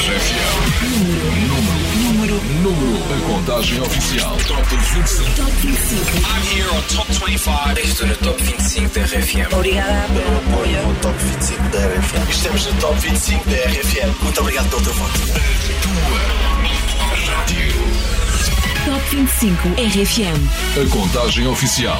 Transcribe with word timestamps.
RFM. 0.00 0.80
Número, 0.96 1.76
número, 2.00 2.40
número. 2.62 2.96
A 3.12 3.20
contagem 3.26 3.82
oficial. 3.82 4.34
Top 4.48 4.62
25. 4.70 5.30
Top 5.36 5.52
25. 5.60 6.00
I'm 6.24 6.42
here 6.56 6.70
on 6.70 6.80
Top 6.88 7.12
25. 7.12 7.78
Estou 7.80 8.06
no 8.06 8.16
Top 8.16 8.42
25 8.42 8.94
da 8.94 9.04
RFM. 9.04 9.52
Obrigada 9.52 10.06
pelo 10.08 10.38
apoio. 10.38 10.96
Top 11.02 11.18
25 11.18 11.62
da 11.68 11.78
RFM. 11.80 12.30
Estamos 12.30 12.66
no 12.66 12.72
Top 12.80 12.98
25 12.98 13.50
da 13.50 13.56
RFM. 13.56 14.22
Muito 14.22 14.40
obrigado 14.40 14.70
pelo. 14.70 15.12
Tua 15.82 17.34
rádio. 17.34 17.74
Top 18.86 19.16
25 19.16 19.68
RFM. 19.68 20.80
A 20.80 20.88
contagem 20.88 21.46
oficial. 21.46 21.98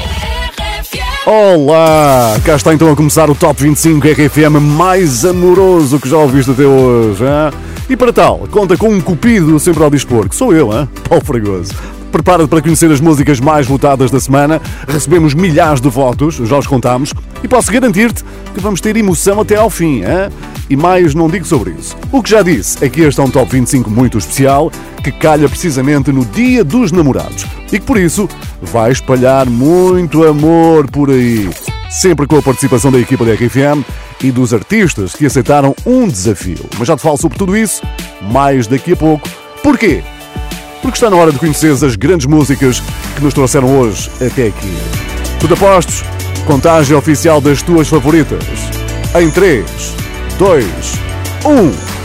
Olá! 1.27 2.41
Cá 2.47 2.57
está 2.57 2.73
então 2.73 2.91
a 2.91 2.97
começar 2.97 3.29
o 3.29 3.35
Top 3.35 3.63
25 3.63 4.09
RFM 4.09 4.59
mais 4.59 5.27
amoroso 5.27 6.01
que 6.01 6.09
já 6.09 6.17
ouviste 6.17 6.51
até 6.53 6.65
hoje. 6.65 7.25
Hein? 7.25 7.70
E 7.91 7.97
para 7.97 8.13
tal, 8.13 8.47
conta 8.53 8.77
com 8.77 8.89
um 8.89 9.01
cupido 9.01 9.59
sempre 9.59 9.83
ao 9.83 9.91
dispor, 9.91 10.29
que 10.29 10.37
sou 10.37 10.55
eu, 10.55 10.73
hein? 10.73 10.89
Paulo 11.09 11.25
Fragoso. 11.25 11.75
Prepara-te 12.13 12.49
para 12.49 12.63
conhecer 12.63 12.89
as 12.89 13.01
músicas 13.01 13.41
mais 13.41 13.67
votadas 13.67 14.13
da 14.13 14.21
semana. 14.21 14.63
Recebemos 14.87 15.35
milhares 15.35 15.81
de 15.81 15.89
votos, 15.89 16.37
já 16.37 16.57
os 16.57 16.69
contámos, 16.69 17.13
e 17.43 17.49
posso 17.49 17.73
garantir-te 17.73 18.25
que 18.55 18.61
vamos 18.61 18.81
ter 18.81 18.97
emoção 18.97 19.41
até 19.41 19.57
ao 19.57 19.69
fim. 19.69 20.03
Hein? 20.05 20.31
E 20.71 20.77
mais 20.77 21.17
não 21.17 21.29
digo 21.29 21.45
sobre 21.45 21.73
isso. 21.73 21.97
O 22.13 22.23
que 22.23 22.31
já 22.31 22.43
disse 22.43 22.79
é 22.85 22.89
que 22.89 23.01
este 23.01 23.21
é 23.21 23.25
um 23.25 23.31
Top 23.31 23.51
25 23.51 23.91
muito 23.91 24.19
especial, 24.19 24.71
que 25.03 25.11
calha 25.11 25.49
precisamente 25.49 26.13
no 26.13 26.25
Dia 26.25 26.63
dos 26.63 26.93
Namorados. 26.93 27.45
E 27.73 27.81
que 27.81 27.85
por 27.85 27.99
isso 27.99 28.29
vai 28.63 28.93
espalhar 28.93 29.51
muito 29.51 30.25
amor 30.25 30.89
por 30.89 31.11
aí. 31.11 31.51
Sempre 31.91 32.25
com 32.29 32.37
a 32.37 32.43
participação 32.43 32.93
da 32.93 33.01
equipa 33.01 33.25
da 33.25 33.33
RFM 33.33 33.85
e 34.23 34.31
dos 34.31 34.55
artistas 34.55 35.13
que 35.13 35.27
aceitaram 35.27 35.75
um 35.85 36.07
desafio. 36.07 36.65
Mas 36.79 36.87
já 36.87 36.97
te 36.97 37.03
falo 37.03 37.17
sobre 37.17 37.37
tudo 37.37 37.57
isso 37.57 37.83
mais 38.23 38.69
daqui 38.69 38.93
a 38.93 38.97
pouco. 38.97 39.29
Porquê? 39.61 40.03
Porque 40.81 40.97
está 40.97 41.11
na 41.11 41.17
hora 41.17 41.33
de 41.33 41.39
conheceres 41.39 41.83
as 41.83 41.97
grandes 41.97 42.27
músicas 42.27 42.81
que 43.17 43.25
nos 43.25 43.35
trouxeram 43.35 43.77
hoje 43.77 44.09
até 44.25 44.47
aqui. 44.47 44.73
Tudo 45.41 45.55
apostos? 45.55 46.05
Contagem 46.47 46.97
oficial 46.97 47.41
das 47.41 47.61
tuas 47.61 47.89
favoritas. 47.89 48.45
Em 49.21 49.29
3, 49.29 49.67
2, 50.39 50.65
1. 51.45 52.00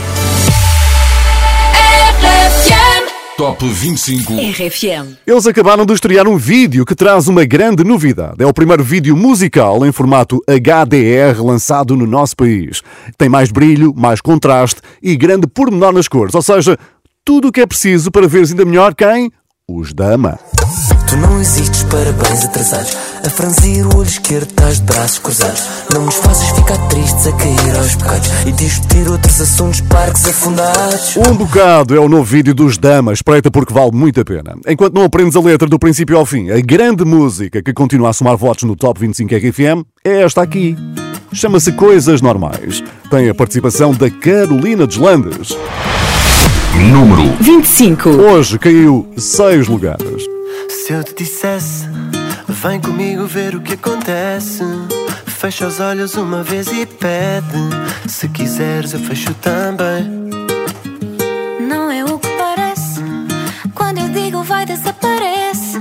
Top 3.36 3.62
25. 3.62 4.32
RFM. 4.32 5.18
Eles 5.26 5.46
acabaram 5.46 5.84
de 5.84 5.92
estrear 5.92 6.26
um 6.26 6.38
vídeo 6.38 6.86
que 6.86 6.94
traz 6.94 7.28
uma 7.28 7.44
grande 7.44 7.84
novidade. 7.84 8.42
É 8.42 8.46
o 8.46 8.54
primeiro 8.54 8.82
vídeo 8.82 9.14
musical 9.14 9.84
em 9.84 9.92
formato 9.92 10.42
HDR 10.48 11.44
lançado 11.44 11.94
no 11.94 12.06
nosso 12.06 12.34
país. 12.34 12.82
Tem 13.18 13.28
mais 13.28 13.52
brilho, 13.52 13.92
mais 13.94 14.22
contraste 14.22 14.80
e 15.02 15.14
grande 15.16 15.46
pormenor 15.46 15.92
nas 15.92 16.08
cores. 16.08 16.34
Ou 16.34 16.40
seja, 16.40 16.78
tudo 17.22 17.48
o 17.48 17.52
que 17.52 17.60
é 17.60 17.66
preciso 17.66 18.10
para 18.10 18.26
veres 18.26 18.52
ainda 18.52 18.64
melhor 18.64 18.94
quem? 18.94 19.30
Os 19.68 19.92
Dama. 19.92 20.38
Tu 21.16 21.20
não 21.20 21.40
existes, 21.40 21.82
parabéns 21.84 22.44
atrasados. 22.44 22.94
A 23.24 23.30
franzir 23.30 23.86
o 23.86 23.96
olho 23.96 24.06
esquerdo, 24.06 24.50
estás 24.50 24.80
de 24.80 24.82
braços 24.84 25.18
cruzados. 25.18 25.62
Não 25.90 26.04
nos 26.04 26.16
fazes 26.16 26.50
ficar 26.50 26.76
tristes 26.88 27.26
a 27.26 27.32
cair 27.32 27.76
aos 27.76 27.94
bocados 27.94 28.28
e 28.46 28.52
discutir 28.52 29.08
outros 29.10 29.40
assuntos, 29.40 29.80
parques 29.80 30.26
afundados. 30.26 31.16
Um 31.16 31.34
bocado 31.34 31.96
é 31.96 31.98
o 31.98 32.06
novo 32.06 32.24
vídeo 32.24 32.54
dos 32.54 32.76
Dama, 32.76 33.14
espreita 33.14 33.50
porque 33.50 33.72
vale 33.72 33.92
muito 33.94 34.20
a 34.20 34.24
pena. 34.26 34.56
Enquanto 34.68 34.92
não 34.92 35.04
aprendes 35.04 35.34
a 35.36 35.40
letra 35.40 35.66
do 35.66 35.78
princípio 35.78 36.18
ao 36.18 36.26
fim, 36.26 36.50
a 36.50 36.60
grande 36.60 37.02
música 37.02 37.62
que 37.62 37.72
continua 37.72 38.10
a 38.10 38.12
somar 38.12 38.36
votos 38.36 38.64
no 38.64 38.76
Top 38.76 39.00
25 39.00 39.34
RFM 39.36 39.86
é 40.04 40.20
esta 40.20 40.42
aqui. 40.42 40.76
Chama-se 41.32 41.72
Coisas 41.72 42.20
Normais. 42.20 42.84
Tem 43.10 43.30
a 43.30 43.34
participação 43.34 43.94
da 43.94 44.10
Carolina 44.10 44.86
Deslandes. 44.86 45.56
Número 46.92 47.34
25. 47.40 48.10
Hoje 48.10 48.58
caiu 48.58 49.08
seis 49.16 49.66
lugares. 49.66 50.35
Se 50.86 50.92
eu 50.92 51.02
te 51.02 51.16
dissesse, 51.16 51.88
vem 52.46 52.80
comigo 52.80 53.26
ver 53.26 53.56
o 53.56 53.60
que 53.60 53.72
acontece. 53.72 54.62
Fecha 55.26 55.66
os 55.66 55.80
olhos 55.80 56.14
uma 56.14 56.44
vez 56.44 56.68
e 56.68 56.86
pede. 56.86 57.58
Se 58.06 58.28
quiseres, 58.28 58.92
eu 58.92 59.00
fecho 59.00 59.34
também. 59.34 60.04
Não 61.68 61.90
é 61.90 62.04
o 62.04 62.16
que 62.20 62.28
parece. 62.38 63.02
Quando 63.74 63.98
eu 63.98 64.08
digo 64.10 64.44
vai, 64.44 64.64
desaparece. 64.64 65.78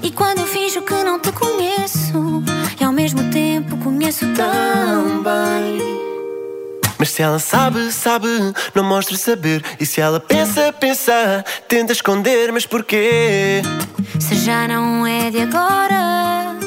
E 0.00 0.12
quando 0.12 0.38
eu 0.38 0.46
finjo 0.46 0.80
que 0.82 0.94
não 0.94 1.18
te 1.18 1.32
conheço, 1.32 2.44
e 2.80 2.84
ao 2.84 2.92
mesmo 2.92 3.28
tempo 3.32 3.76
conheço 3.78 4.26
tão. 4.34 5.24
Mas 6.98 7.10
se 7.10 7.22
ela 7.22 7.38
sabe, 7.38 7.92
sabe, 7.92 8.28
não 8.74 8.84
mostra 8.84 9.16
saber. 9.16 9.62
E 9.78 9.86
se 9.86 10.00
ela 10.00 10.18
pensa, 10.18 10.72
pensa, 10.72 11.44
tenta 11.68 11.92
esconder, 11.92 12.52
mas 12.52 12.66
porquê? 12.66 13.62
Se 14.18 14.34
já 14.36 14.66
não 14.66 15.06
é 15.06 15.30
de 15.30 15.40
agora. 15.40 16.65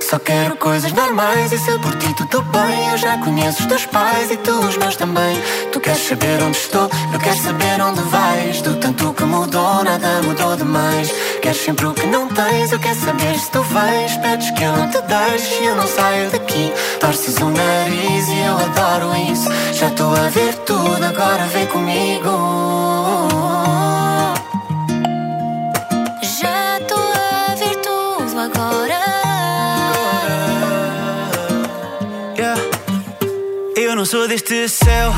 Só 0.00 0.18
quero 0.18 0.56
coisas 0.56 0.92
normais 0.92 1.52
e 1.52 1.58
se 1.58 1.78
por 1.78 1.94
ti 1.96 2.12
tudo 2.14 2.42
bem. 2.42 2.88
Eu 2.90 2.96
já 2.96 3.18
conheço 3.18 3.60
os 3.60 3.66
teus 3.66 3.86
pais 3.86 4.30
e 4.30 4.36
tu 4.38 4.52
os 4.52 4.76
meus 4.76 4.96
também. 4.96 5.36
Tu 5.72 5.80
queres 5.80 6.02
saber 6.06 6.42
onde 6.42 6.56
estou, 6.56 6.90
eu 7.12 7.18
quero 7.18 7.36
saber 7.36 7.80
onde 7.80 8.00
vais. 8.02 8.62
Do 8.62 8.74
tanto 8.76 9.12
que 9.14 9.24
mudou, 9.24 9.84
nada 9.84 10.22
mudou 10.22 10.56
demais. 10.56 11.10
Queres 11.40 11.58
sempre 11.58 11.86
o 11.86 11.94
que 11.94 12.06
não 12.06 12.28
tens, 12.28 12.72
eu 12.72 12.78
quero 12.78 12.98
saber 12.98 13.38
se 13.38 13.50
tu 13.50 13.62
vais. 13.62 14.16
Pedes 14.16 14.50
que 14.50 14.64
eu 14.64 14.76
não 14.76 14.90
te 14.90 15.00
deixe 15.02 15.62
e 15.62 15.66
eu 15.66 15.76
não 15.76 15.86
saio 15.86 16.30
daqui. 16.30 16.72
Torces 16.98 17.36
o 17.36 17.50
nariz 17.50 18.28
e 18.28 18.38
eu 18.40 18.56
adoro 18.56 19.14
isso. 19.30 19.48
Já 19.74 19.88
estou 19.88 20.12
a 20.14 20.28
ver 20.28 20.54
tudo, 20.66 21.04
agora 21.04 21.44
vem 21.46 21.66
comigo 21.66 22.89
não 34.00 34.06
sou 34.06 34.26
deste 34.26 34.66
céu. 34.66 35.12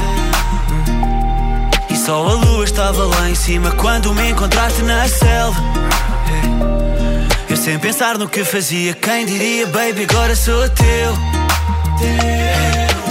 E 1.89 1.95
só 1.95 2.27
a 2.27 2.33
lua 2.33 2.65
estava 2.65 3.05
lá 3.05 3.31
em 3.31 3.35
cima 3.37 3.71
quando 3.71 4.13
me 4.13 4.31
encontraste 4.31 4.83
na 4.83 5.07
selva. 5.07 5.57
Eu 7.49 7.57
sem 7.57 7.79
pensar 7.79 8.19
no 8.19 8.29
que 8.29 8.43
fazia, 8.43 8.93
quem 8.95 9.25
diria, 9.25 9.69
baby, 9.69 10.05
agora 10.11 10.35
sou 10.35 10.69
teu. 10.71 11.17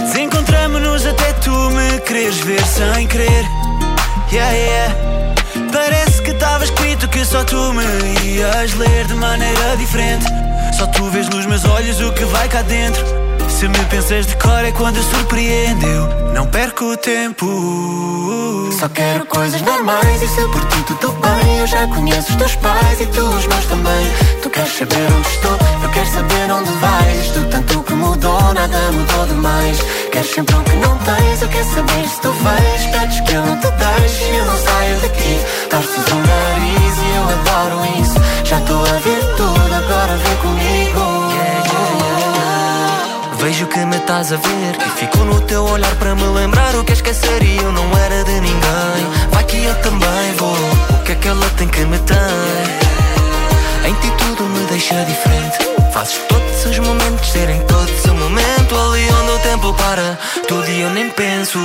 Desencontramos-nos 0.02 1.06
até 1.06 1.32
tu 1.40 1.50
me 1.50 2.00
quereres 2.00 2.36
ver 2.40 2.62
sem 2.66 3.06
querer. 3.06 3.46
Yeah, 4.30 4.52
yeah. 4.52 4.94
Parece 5.72 6.20
que 6.20 6.32
estava 6.32 6.64
escrito 6.64 7.08
que 7.08 7.24
só 7.24 7.44
tu 7.44 7.72
me 7.72 7.82
ias 8.26 8.74
ler 8.74 9.06
de 9.06 9.14
maneira 9.14 9.76
diferente. 9.78 10.26
Só 10.76 10.86
tu 10.88 11.08
vês 11.08 11.30
nos 11.30 11.46
meus 11.46 11.64
olhos 11.64 11.98
o 12.02 12.12
que 12.12 12.26
vai 12.26 12.46
cá 12.46 12.60
dentro. 12.60 13.31
Se 13.62 13.68
me 13.68 13.78
pensas 13.84 14.26
de 14.26 14.34
cor 14.38 14.64
é 14.64 14.72
quando 14.72 15.00
surpreendeu. 15.00 16.08
Não 16.34 16.48
perco 16.48 16.84
o 16.84 16.96
tempo. 16.96 17.46
Só 18.76 18.88
quero 18.88 19.24
coisas 19.26 19.62
normais 19.62 20.20
e 20.20 20.26
se 20.26 20.40
por 20.48 20.64
ti 20.64 20.82
tudo 20.82 21.12
bem. 21.20 21.58
Eu 21.58 21.66
já 21.68 21.86
conheço 21.86 22.32
os 22.32 22.34
teus 22.34 22.56
pais 22.56 23.00
e 23.00 23.06
tu 23.06 23.20
os 23.20 23.46
meus 23.46 23.64
também. 23.66 24.12
Tu 24.42 24.50
queres 24.50 24.72
saber 24.72 25.06
onde 25.16 25.28
estou, 25.28 25.56
eu 25.80 25.88
quero 25.90 26.06
saber 26.10 26.50
onde 26.50 26.72
vais. 26.72 27.30
Do 27.30 27.50
tanto 27.50 27.82
que 27.84 27.92
mudou, 27.92 28.52
nada 28.52 28.90
mudou 28.90 29.26
demais. 29.26 29.78
Queres 30.10 30.28
sempre 30.28 30.56
o 30.56 30.62
que 30.64 30.76
não 30.78 30.98
tens, 30.98 31.42
eu 31.42 31.48
quero 31.48 31.70
saber 31.72 32.08
se 32.08 32.20
tu 32.20 32.32
vais. 32.32 32.86
Pedes 32.86 33.20
que 33.20 33.32
eu 33.32 33.46
não 33.46 33.56
te 33.60 33.68
deixe 33.70 34.24
e 34.24 34.36
eu 34.38 34.44
não 34.44 34.56
saio 34.56 35.00
daqui. 35.02 35.40
Torces 35.70 36.06
o 36.10 36.16
nariz 36.16 36.98
e 36.98 37.14
eu 37.14 37.22
adoro 37.30 38.02
isso. 38.02 38.44
Já 38.44 38.58
estou 38.58 38.80
a 38.80 38.98
ver 38.98 39.24
tudo, 39.36 39.72
agora 39.72 40.16
vem 40.16 40.36
comigo. 40.38 40.81
Vejo 43.42 43.66
que 43.66 43.84
me 43.84 43.96
estás 43.96 44.32
a 44.32 44.36
ver 44.36 44.76
E 44.86 44.90
fico 45.00 45.18
no 45.24 45.40
teu 45.40 45.64
olhar 45.64 45.92
para 45.96 46.14
me 46.14 46.22
lembrar 46.22 46.76
O 46.76 46.84
que 46.84 46.92
esquecer 46.92 47.42
e 47.42 47.56
eu 47.56 47.72
não 47.72 47.90
era 47.98 48.22
de 48.22 48.40
ninguém. 48.40 49.30
Vai 49.32 49.42
que 49.42 49.64
eu 49.64 49.74
também 49.82 50.32
vou 50.38 50.54
O 51.00 51.02
que 51.02 51.10
é 51.10 51.14
que 51.16 51.26
ela 51.26 51.50
tem 51.56 51.66
que 51.66 51.80
me 51.80 51.98
tem? 51.98 52.16
Em 53.84 53.94
ti 53.94 54.12
tudo 54.16 54.44
me 54.44 54.64
deixa 54.66 54.94
diferente. 55.04 55.58
Fazes 55.92 56.20
todos 56.28 56.66
os 56.66 56.78
momentos 56.78 57.32
serem 57.32 57.60
todos 57.66 58.04
o 58.04 58.14
momento 58.14 58.76
Ali 58.76 59.08
onde 59.10 59.32
o 59.32 59.38
tempo 59.40 59.74
para. 59.74 60.16
Tudo 60.46 60.70
e 60.70 60.80
eu 60.82 60.90
nem 60.90 61.10
penso 61.10 61.58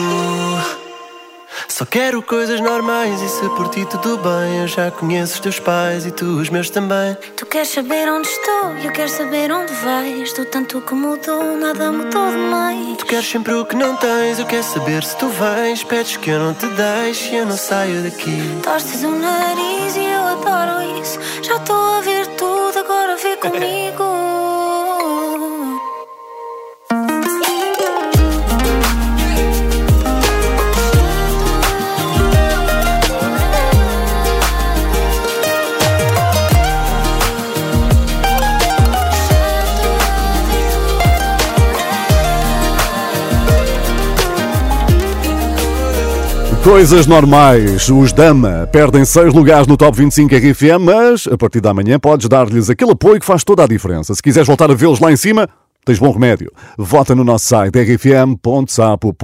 só 1.69 1.85
quero 1.85 2.21
coisas 2.21 2.59
normais 2.61 3.21
e 3.21 3.27
se 3.29 3.49
por 3.49 3.69
ti 3.69 3.85
tudo 3.85 4.17
bem 4.17 4.61
Eu 4.61 4.67
já 4.67 4.89
conheço 4.89 5.35
os 5.35 5.39
teus 5.39 5.59
pais 5.59 6.05
e 6.05 6.11
tu 6.11 6.25
os 6.25 6.49
meus 6.49 6.69
também 6.69 7.15
Tu 7.35 7.45
queres 7.45 7.69
saber 7.69 8.09
onde 8.09 8.27
estou, 8.27 8.69
eu 8.83 8.91
quero 8.91 9.09
saber 9.09 9.51
onde 9.51 9.71
vais. 9.73 10.33
Do 10.33 10.45
tanto 10.45 10.81
que 10.81 10.93
mudou, 10.93 11.57
nada 11.57 11.91
mudou 11.91 12.29
demais. 12.31 12.97
Tu 12.97 13.05
queres 13.05 13.29
sempre 13.29 13.53
o 13.53 13.65
que 13.65 13.75
não 13.75 13.95
tens, 13.97 14.39
eu 14.39 14.45
quero 14.45 14.63
saber 14.63 15.03
se 15.03 15.15
tu 15.17 15.27
vens 15.27 15.83
Pedes 15.83 16.17
que 16.17 16.29
eu 16.29 16.39
não 16.39 16.53
te 16.53 16.65
deixe 16.67 17.33
e 17.33 17.37
eu 17.37 17.45
não 17.45 17.57
saio 17.57 18.03
daqui 18.03 18.59
Torces 18.63 19.03
o 19.03 19.11
nariz 19.11 19.95
e 19.95 20.05
eu 20.05 20.21
adoro 20.21 21.01
isso. 21.01 21.19
Já 21.43 21.55
estou 21.57 21.75
a 21.75 22.01
ver 22.01 22.27
tudo, 22.35 22.79
agora 22.79 23.15
vê 23.17 23.35
comigo. 23.37 24.46
Coisas 46.67 47.07
normais. 47.07 47.87
Os 47.87 48.11
Dama 48.11 48.67
perdem 48.69 49.05
seis 49.05 49.33
lugares 49.33 49.67
no 49.67 49.77
Top 49.77 49.97
25 49.97 50.35
RFM, 50.35 50.81
mas 50.81 51.25
a 51.25 51.37
partir 51.37 51.61
da 51.61 51.73
manhã 51.73 51.97
podes 51.97 52.27
dar-lhes 52.27 52.69
aquele 52.69 52.91
apoio 52.91 53.21
que 53.21 53.25
faz 53.25 53.41
toda 53.41 53.63
a 53.63 53.67
diferença. 53.67 54.13
Se 54.13 54.21
quiseres 54.21 54.47
voltar 54.47 54.69
a 54.69 54.73
vê-los 54.73 54.99
lá 54.99 55.09
em 55.09 55.15
cima, 55.15 55.47
tens 55.85 55.97
bom 55.97 56.11
remédio. 56.11 56.51
Vota 56.77 57.15
no 57.15 57.23
nosso 57.23 57.45
site 57.45 57.73
rfm.sapo.pt. 57.79 59.15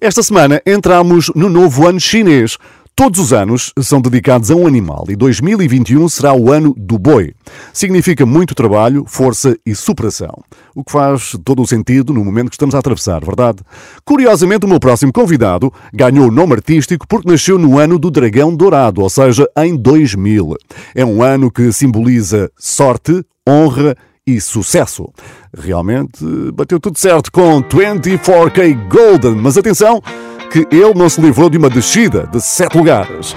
Esta 0.00 0.22
semana 0.22 0.62
entramos 0.64 1.32
no 1.34 1.48
novo 1.48 1.88
ano 1.88 1.98
chinês. 1.98 2.56
Todos 3.00 3.18
os 3.18 3.32
anos 3.32 3.72
são 3.80 3.98
dedicados 3.98 4.50
a 4.50 4.54
um 4.54 4.66
animal 4.66 5.06
e 5.08 5.16
2021 5.16 6.06
será 6.06 6.34
o 6.34 6.52
ano 6.52 6.74
do 6.76 6.98
boi. 6.98 7.32
Significa 7.72 8.26
muito 8.26 8.54
trabalho, 8.54 9.06
força 9.08 9.56
e 9.64 9.74
superação. 9.74 10.44
O 10.74 10.84
que 10.84 10.92
faz 10.92 11.34
todo 11.42 11.62
o 11.62 11.66
sentido 11.66 12.12
no 12.12 12.22
momento 12.22 12.50
que 12.50 12.56
estamos 12.56 12.74
a 12.74 12.78
atravessar, 12.78 13.24
verdade? 13.24 13.60
Curiosamente, 14.04 14.66
o 14.66 14.68
meu 14.68 14.78
próximo 14.78 15.14
convidado 15.14 15.72
ganhou 15.94 16.28
o 16.28 16.30
nome 16.30 16.52
artístico 16.52 17.08
porque 17.08 17.30
nasceu 17.30 17.58
no 17.58 17.78
ano 17.78 17.98
do 17.98 18.10
dragão 18.10 18.54
dourado, 18.54 19.00
ou 19.00 19.08
seja, 19.08 19.48
em 19.56 19.74
2000. 19.74 20.54
É 20.94 21.02
um 21.02 21.22
ano 21.22 21.50
que 21.50 21.72
simboliza 21.72 22.50
sorte, 22.54 23.24
honra 23.48 23.96
e 24.26 24.38
sucesso. 24.42 25.08
Realmente 25.56 26.22
bateu 26.52 26.78
tudo 26.78 26.98
certo 26.98 27.32
com 27.32 27.62
24K 27.62 28.88
Golden, 28.90 29.36
mas 29.36 29.56
atenção! 29.56 30.02
Que 30.50 30.66
ele 30.70 30.92
não 30.94 31.08
se 31.08 31.20
livrou 31.20 31.48
de 31.48 31.56
uma 31.56 31.70
descida 31.70 32.28
de 32.30 32.40
7 32.40 32.76
lugares. 32.76 33.36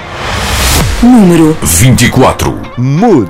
Número 1.02 1.56
24. 1.62 2.60
Mood. 2.78 3.30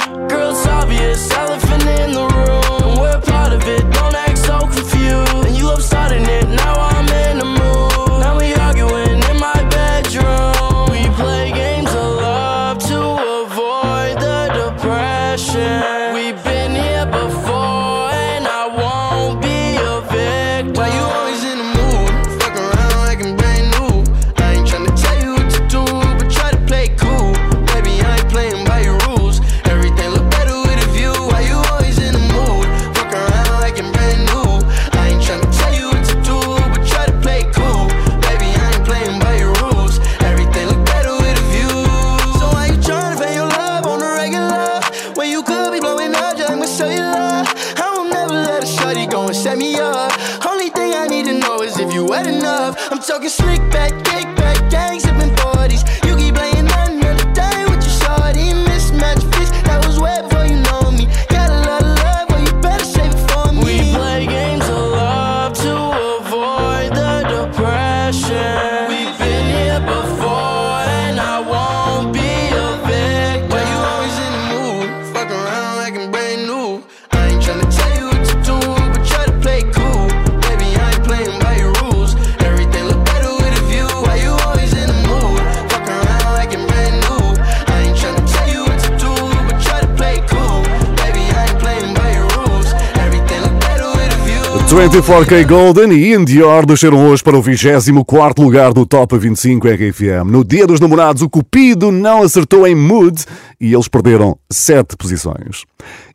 24K 94.91 95.47
Golden 95.47 95.89
e 95.93 96.13
Indior 96.13 96.65
desceram 96.65 97.07
hoje 97.07 97.23
para 97.23 97.37
o 97.37 97.41
24 97.41 98.43
lugar 98.43 98.73
do 98.73 98.85
Top 98.85 99.17
25 99.17 99.65
RFM. 99.65 100.29
No 100.29 100.43
Dia 100.43 100.67
dos 100.67 100.81
Namorados, 100.81 101.21
o 101.21 101.29
Cupido 101.29 101.93
não 101.93 102.21
acertou 102.21 102.67
em 102.67 102.75
Mood 102.75 103.23
e 103.57 103.73
eles 103.73 103.87
perderam 103.87 104.37
7 104.51 104.97
posições. 104.97 105.63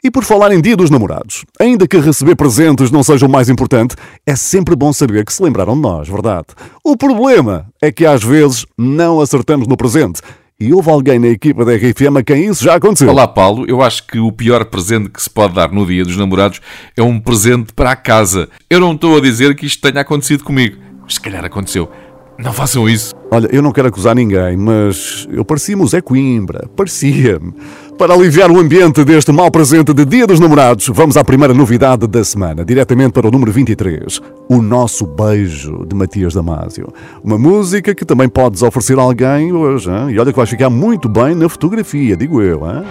E 0.05 0.11
por 0.11 0.25
falar 0.25 0.53
em 0.53 0.61
Dia 0.61 0.77
dos 0.77 0.91
Namorados, 0.91 1.47
ainda 1.59 1.89
que 1.89 1.97
receber 1.97 2.37
presentes 2.37 2.91
não 2.91 3.03
seja 3.03 3.25
o 3.25 3.31
mais 3.31 3.49
importante, 3.49 3.97
é 4.27 4.37
sempre 4.37 4.77
bom 4.77 4.93
saber 4.93 5.25
que 5.25 5.33
se 5.33 5.43
lembraram 5.43 5.75
de 5.75 5.81
nós, 5.81 6.07
verdade? 6.07 6.49
O 6.85 6.99
problema 6.99 7.69
é 7.81 7.91
que 7.91 8.05
às 8.05 8.23
vezes 8.23 8.67
não 8.77 9.23
acertamos 9.23 9.67
no 9.67 9.77
presente. 9.79 10.21
E 10.59 10.73
houve 10.73 10.89
alguém 10.89 11.19
na 11.19 11.29
equipa 11.29 11.67
da 11.67 11.73
RFM 11.75 12.17
a 12.19 12.23
quem 12.23 12.47
isso 12.47 12.65
já 12.65 12.77
aconteceu. 12.77 13.11
Olá, 13.11 13.29
Paulo. 13.29 13.67
Eu 13.69 13.83
acho 13.83 14.07
que 14.07 14.19
o 14.19 14.33
pior 14.33 14.65
presente 14.65 15.11
que 15.11 15.23
se 15.23 15.29
pode 15.29 15.55
dar 15.55 15.71
no 15.71 15.85
dia 15.85 16.03
dos 16.03 16.17
namorados 16.17 16.63
é 16.97 17.03
um 17.03 17.21
presente 17.21 17.75
para 17.75 17.91
a 17.91 17.97
casa. 17.97 18.49
Eu 18.71 18.81
não 18.81 18.95
estou 18.95 19.19
a 19.19 19.21
dizer 19.21 19.55
que 19.55 19.67
isto 19.67 19.83
tenha 19.83 20.01
acontecido 20.01 20.43
comigo, 20.43 20.79
mas 21.03 21.13
se 21.13 21.21
calhar 21.21 21.45
aconteceu. 21.45 21.91
Não 22.39 22.55
façam 22.55 22.89
isso. 22.89 23.15
Olha, 23.31 23.51
eu 23.53 23.61
não 23.61 23.71
quero 23.71 23.89
acusar 23.89 24.15
ninguém, 24.15 24.57
mas 24.57 25.29
eu 25.31 25.45
parecia-me 25.45 25.83
o 25.83 25.87
Zé 25.87 26.01
Coimbra. 26.01 26.67
Parecia-me. 26.75 27.53
Para 27.99 28.13
aliviar 28.13 28.51
o 28.51 28.59
ambiente 28.61 29.03
deste 29.05 29.33
mau 29.33 29.51
presente 29.51 29.95
de 29.95 30.05
Dia 30.05 30.27
dos 30.27 30.39
Namorados, 30.39 30.87
vamos 30.93 31.17
à 31.17 31.25
primeira 31.25 31.55
novidade 31.55 32.07
da 32.07 32.23
semana, 32.23 32.63
diretamente 32.63 33.13
para 33.13 33.27
o 33.27 33.31
número 33.31 33.51
23. 33.51 34.21
O 34.51 34.61
Nosso 34.61 35.07
Beijo, 35.07 35.83
de 35.87 35.97
Matias 35.97 36.35
Damasio. 36.35 36.93
Uma 37.25 37.39
música 37.39 37.95
que 37.95 38.05
também 38.05 38.29
podes 38.29 38.61
oferecer 38.61 38.99
a 38.99 39.03
alguém 39.03 39.51
hoje, 39.51 39.89
hein? 39.89 40.11
e 40.11 40.19
olha 40.19 40.31
que 40.31 40.37
vais 40.37 40.51
ficar 40.51 40.69
muito 40.69 41.09
bem 41.09 41.35
na 41.35 41.49
fotografia, 41.49 42.19
digo 42.19 42.43
eu. 42.43 42.61
Hein? 42.67 42.85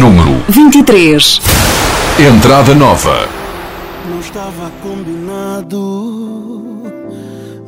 Número 0.00 0.42
23. 0.48 1.40
Entrada 2.18 2.74
Nova. 2.74 3.28
Não 4.10 4.18
estava 4.18 4.68
combinado, 4.82 5.76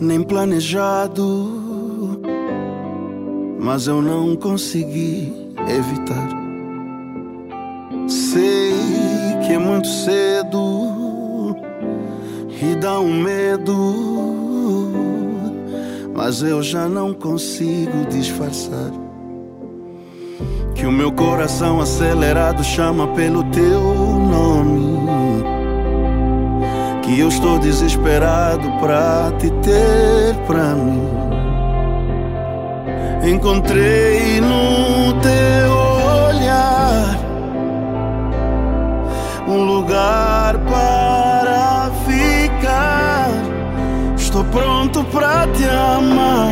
nem 0.01 0.21
planejado, 0.21 2.19
mas 3.61 3.87
eu 3.87 4.03
não 4.03 4.35
consegui 4.35 5.42
evitar. 5.69 6.29
Sei 8.09 8.75
que 9.47 9.53
é 9.53 9.59
muito 9.59 9.89
cedo 9.89 11.57
e 12.63 12.75
dá 12.77 13.01
um 13.01 13.21
medo, 13.21 13.75
mas 16.15 16.43
eu 16.43 16.63
já 16.63 16.89
não 16.89 17.13
consigo 17.13 18.07
disfarçar. 18.11 18.91
Que 20.75 20.87
o 20.87 20.93
meu 20.93 21.13
coração 21.13 21.81
acelerado 21.81 22.63
chama 22.65 23.09
pelo 23.09 23.45
teu 23.45 23.81
nome. 23.81 25.03
Que 27.03 27.21
eu 27.21 27.29
estou 27.29 27.59
desesperado 27.59 28.69
pra 28.81 29.33
te 29.39 29.51
ter 29.63 30.35
pra 30.47 30.75
mim. 30.75 31.42
Encontrei 33.25 34.41
no 34.41 35.13
teu 35.21 35.73
olhar 36.27 37.17
um 39.47 39.65
lugar 39.65 40.59
para 40.59 41.93
ficar. 42.05 43.31
Estou 44.17 44.43
pronto 44.47 45.05
pra 45.05 45.47
te 45.55 45.65
amar. 45.65 46.51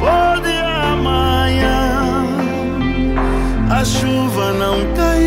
Pode 0.00 0.50
amanhã 0.50 2.24
a 3.70 3.84
chuva 3.84 4.54
não 4.54 4.94
cair. 4.94 5.19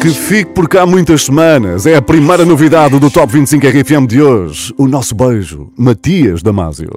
Que 0.00 0.08
fique 0.08 0.52
por 0.52 0.66
cá 0.66 0.86
muitas 0.86 1.24
semanas. 1.24 1.84
É 1.84 1.94
a 1.94 2.00
primeira 2.00 2.42
novidade 2.44 2.98
do 2.98 3.10
Top 3.10 3.30
25 3.30 3.66
RFM 3.66 4.06
de 4.06 4.22
hoje. 4.22 4.72
O 4.78 4.88
nosso 4.88 5.14
beijo, 5.14 5.70
Matias 5.76 6.42
Damasio. 6.42 6.90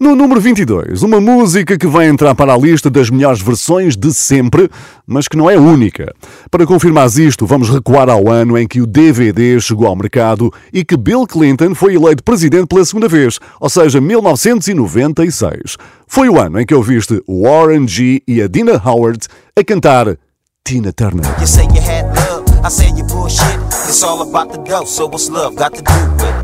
No 0.00 0.16
número 0.16 0.40
22, 0.40 1.02
uma 1.02 1.20
música 1.20 1.76
que 1.76 1.86
vai 1.86 2.06
entrar 2.06 2.34
para 2.34 2.54
a 2.54 2.56
lista 2.56 2.88
das 2.88 3.10
melhores 3.10 3.42
versões 3.42 3.94
de 3.94 4.14
sempre, 4.14 4.70
mas 5.06 5.28
que 5.28 5.36
não 5.36 5.50
é 5.50 5.58
única. 5.58 6.14
Para 6.50 6.64
confirmar 6.64 7.06
isto, 7.08 7.44
vamos 7.44 7.68
recuar 7.68 8.08
ao 8.08 8.30
ano 8.30 8.56
em 8.56 8.66
que 8.66 8.80
o 8.80 8.86
DVD 8.86 9.60
chegou 9.60 9.86
ao 9.86 9.94
mercado 9.94 10.50
e 10.72 10.82
que 10.82 10.96
Bill 10.96 11.26
Clinton 11.26 11.74
foi 11.74 11.96
eleito 11.96 12.24
presidente 12.24 12.68
pela 12.68 12.82
segunda 12.86 13.08
vez, 13.08 13.38
ou 13.60 13.68
seja, 13.68 14.00
1996. 14.00 15.76
Foi 16.08 16.30
o 16.30 16.40
ano 16.40 16.58
em 16.58 16.64
que 16.64 16.74
ouviste 16.74 17.22
Warren 17.28 17.86
G 17.86 18.22
e 18.26 18.40
a 18.40 18.48
Dina 18.48 18.80
Howard 18.82 19.28
a 19.54 19.62
cantar 19.62 20.16
Tina 20.64 20.92
Turner. 20.92 21.24
You 21.40 21.46
say 21.46 21.64
you 21.74 21.80
had 21.80 22.06
love, 22.14 22.64
I 22.64 22.68
say 22.68 22.90
you 22.96 23.04
bullshit. 23.04 23.56
It's 23.88 24.02
all 24.04 24.22
about 24.28 24.52
the 24.52 24.58
dough, 24.58 24.84
so 24.84 25.06
what's 25.06 25.28
love 25.28 25.56
got 25.56 25.74
to 25.74 25.82
do 25.82 25.92
with 26.12 26.22
it? 26.22 26.34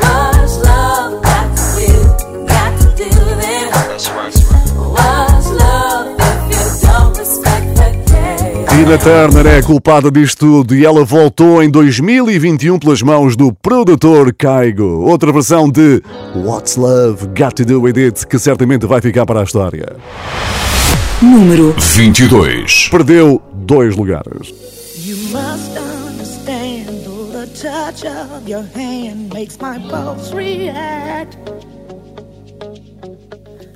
What's 0.00 0.56
love 0.58 1.22
got 1.22 1.56
to 1.56 1.64
do? 1.76 2.46
Got 2.46 2.80
to 2.80 2.86
do 2.96 3.04
with 3.04 3.44
it. 3.44 3.70
That's 3.72 4.08
right, 4.10 4.32
that's 4.32 4.42
right. 4.44 4.70
What's 4.76 5.50
love 5.50 6.16
if 6.18 6.50
you 6.50 6.88
don't 6.88 7.18
respect 7.18 7.76
the 7.76 7.90
game? 8.10 8.66
Tina 8.66 8.96
Turner 8.98 9.46
é 9.46 9.58
a 9.58 9.62
culpada 9.62 10.10
disto 10.10 10.38
tudo 10.46 10.74
e 10.74 10.86
ela 10.86 11.04
voltou 11.04 11.62
em 11.62 11.68
2021 11.68 12.78
pelas 12.78 13.02
mãos 13.02 13.36
do 13.36 13.52
produtor 13.52 14.32
Kaigo. 14.32 15.04
Outra 15.06 15.32
versão 15.32 15.68
de 15.68 16.02
What's 16.34 16.76
Love 16.76 17.26
Got 17.36 17.56
to 17.56 17.64
Do 17.66 17.82
With 17.82 17.98
It 17.98 18.26
que 18.26 18.38
certamente 18.38 18.86
vai 18.86 19.02
ficar 19.02 19.26
para 19.26 19.40
a 19.40 19.44
história. 19.44 19.96
Número 21.22 21.74
22. 21.74 22.88
Perdeu 22.90 23.42
dois 23.52 23.94
lugares. 23.94 24.54
You 24.96 25.16
must 25.28 25.76
understand, 25.76 27.04
the 27.04 27.46
touch 27.60 28.06
of 28.06 28.48
your 28.48 28.62
hand 28.62 29.30
makes 29.30 29.58
my 29.58 29.78
pulse 29.90 30.32
react. 30.32 31.36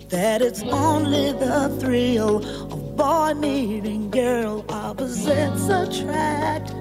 That 0.09 0.41
it's 0.41 0.63
only 0.63 1.33
the 1.33 1.69
thrill 1.79 2.39
of 2.73 2.97
boy 2.97 3.35
meeting 3.35 4.11
girl 4.11 4.65
opposites 4.71 5.69
attract. 5.69 6.73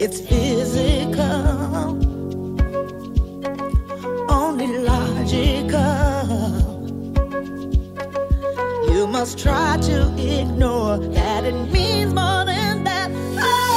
It's 0.00 0.20
physical, 0.20 1.96
only 4.28 4.78
logical. 4.78 6.77
You 8.98 9.06
must 9.06 9.38
try 9.38 9.76
to 9.82 10.12
ignore 10.18 10.98
that 10.98 11.44
it 11.44 11.54
means 11.70 12.12
more 12.12 12.44
than 12.44 12.82
that. 12.82 13.12
Oh, 13.14 13.67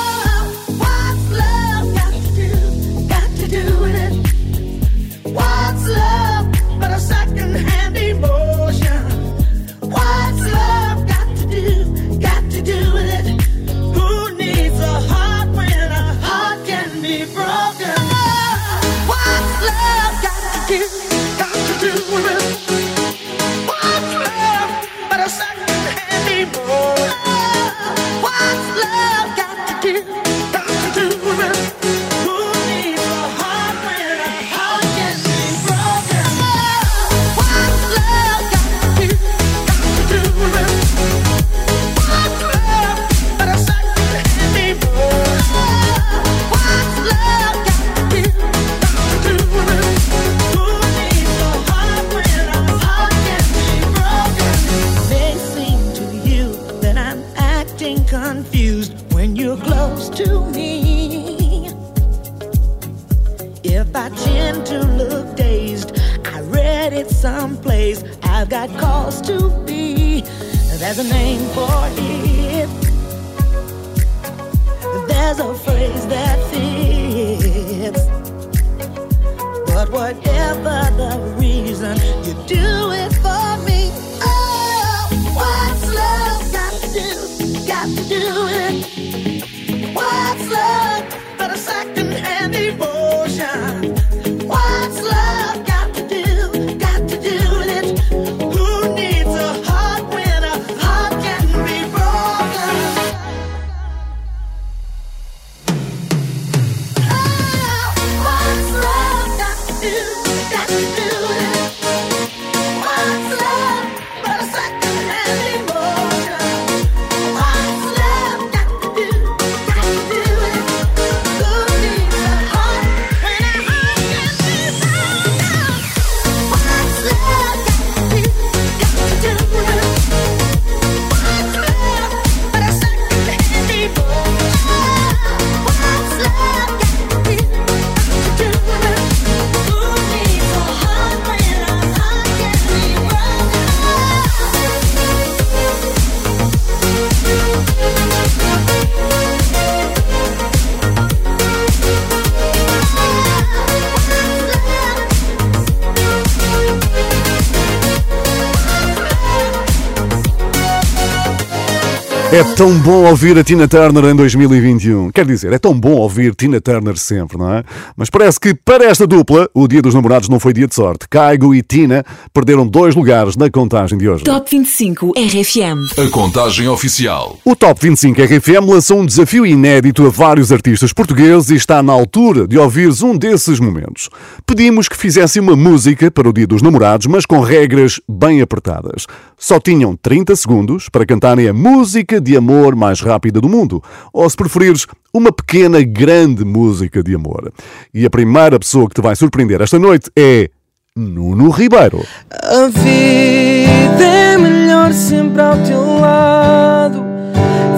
É 162.41 162.55
tão 162.55 162.75
bom 162.79 163.07
ouvir 163.07 163.37
a 163.37 163.43
Tina 163.43 163.67
Turner 163.67 164.03
em 164.05 164.15
2021. 164.15 165.11
Quer 165.11 165.27
dizer, 165.27 165.53
é 165.53 165.59
tão 165.59 165.79
bom 165.79 165.91
ouvir 165.91 166.33
Tina 166.33 166.59
Turner 166.59 166.97
sempre, 166.97 167.37
não 167.37 167.53
é? 167.53 167.63
Mas 167.95 168.09
parece 168.09 168.39
que 168.39 168.55
para 168.55 168.83
esta 168.83 169.05
dupla, 169.05 169.47
o 169.53 169.67
dia 169.67 169.79
dos 169.79 169.93
namorados 169.93 170.27
não 170.27 170.39
foi 170.39 170.51
dia 170.51 170.65
de 170.65 170.73
sorte. 170.73 171.07
Caigo 171.07 171.53
e 171.53 171.61
Tina 171.61 172.03
perderam 172.33 172.65
dois 172.65 172.95
lugares 172.95 173.37
na 173.37 173.47
contagem 173.47 173.95
de 173.95 174.09
hoje. 174.09 174.23
Top 174.23 174.49
25 174.49 175.11
RFM. 175.15 175.99
A 176.03 176.09
contagem 176.09 176.67
oficial. 176.67 177.37
O 177.45 177.55
Top 177.55 177.79
25 177.79 178.19
RFM 178.19 178.67
lançou 178.67 179.01
um 179.01 179.05
desafio 179.05 179.45
inédito 179.45 180.07
a 180.07 180.09
vários 180.09 180.51
artistas 180.51 180.91
portugueses 180.91 181.51
e 181.51 181.55
está 181.55 181.83
na 181.83 181.93
altura 181.93 182.47
de 182.47 182.57
ouvires 182.57 183.03
um 183.03 183.15
desses 183.15 183.59
momentos. 183.59 184.09
Pedimos 184.47 184.89
que 184.89 184.97
fizessem 184.97 185.43
uma 185.43 185.55
música 185.55 186.09
para 186.09 186.27
o 186.27 186.33
dia 186.33 186.47
dos 186.47 186.63
namorados, 186.63 187.05
mas 187.05 187.23
com 187.23 187.39
regras 187.39 188.01
bem 188.09 188.41
apertadas. 188.41 189.05
Só 189.41 189.59
tinham 189.59 189.95
30 189.95 190.35
segundos 190.35 190.87
para 190.87 191.03
cantarem 191.03 191.47
a 191.47 191.53
música 191.53 192.21
de 192.21 192.37
amor 192.37 192.75
mais 192.75 193.01
rápida 193.01 193.41
do 193.41 193.49
mundo, 193.49 193.83
ou 194.13 194.29
se 194.29 194.37
preferires, 194.37 194.85
uma 195.11 195.31
pequena 195.31 195.81
grande 195.81 196.45
música 196.45 197.01
de 197.01 197.15
amor. 197.15 197.51
E 197.91 198.05
a 198.05 198.09
primeira 198.11 198.59
pessoa 198.59 198.87
que 198.87 198.93
te 198.93 199.01
vai 199.01 199.15
surpreender 199.15 199.59
esta 199.59 199.79
noite 199.79 200.11
é 200.15 200.47
Nuno 200.95 201.49
Ribeiro. 201.49 202.05
A 202.29 202.67
vida 202.67 204.03
é 204.03 204.37
melhor 204.37 204.93
sempre 204.93 205.41
ao 205.41 205.57
teu 205.63 205.99
lado. 205.99 207.03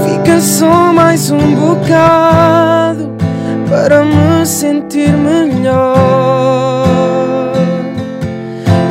Fica 0.05 0.41
só 0.41 0.91
mais 0.91 1.31
um 1.31 1.55
bocado 1.55 3.09
para 3.69 4.03
me 4.03 4.45
sentir 4.45 5.13
melhor. 5.13 5.93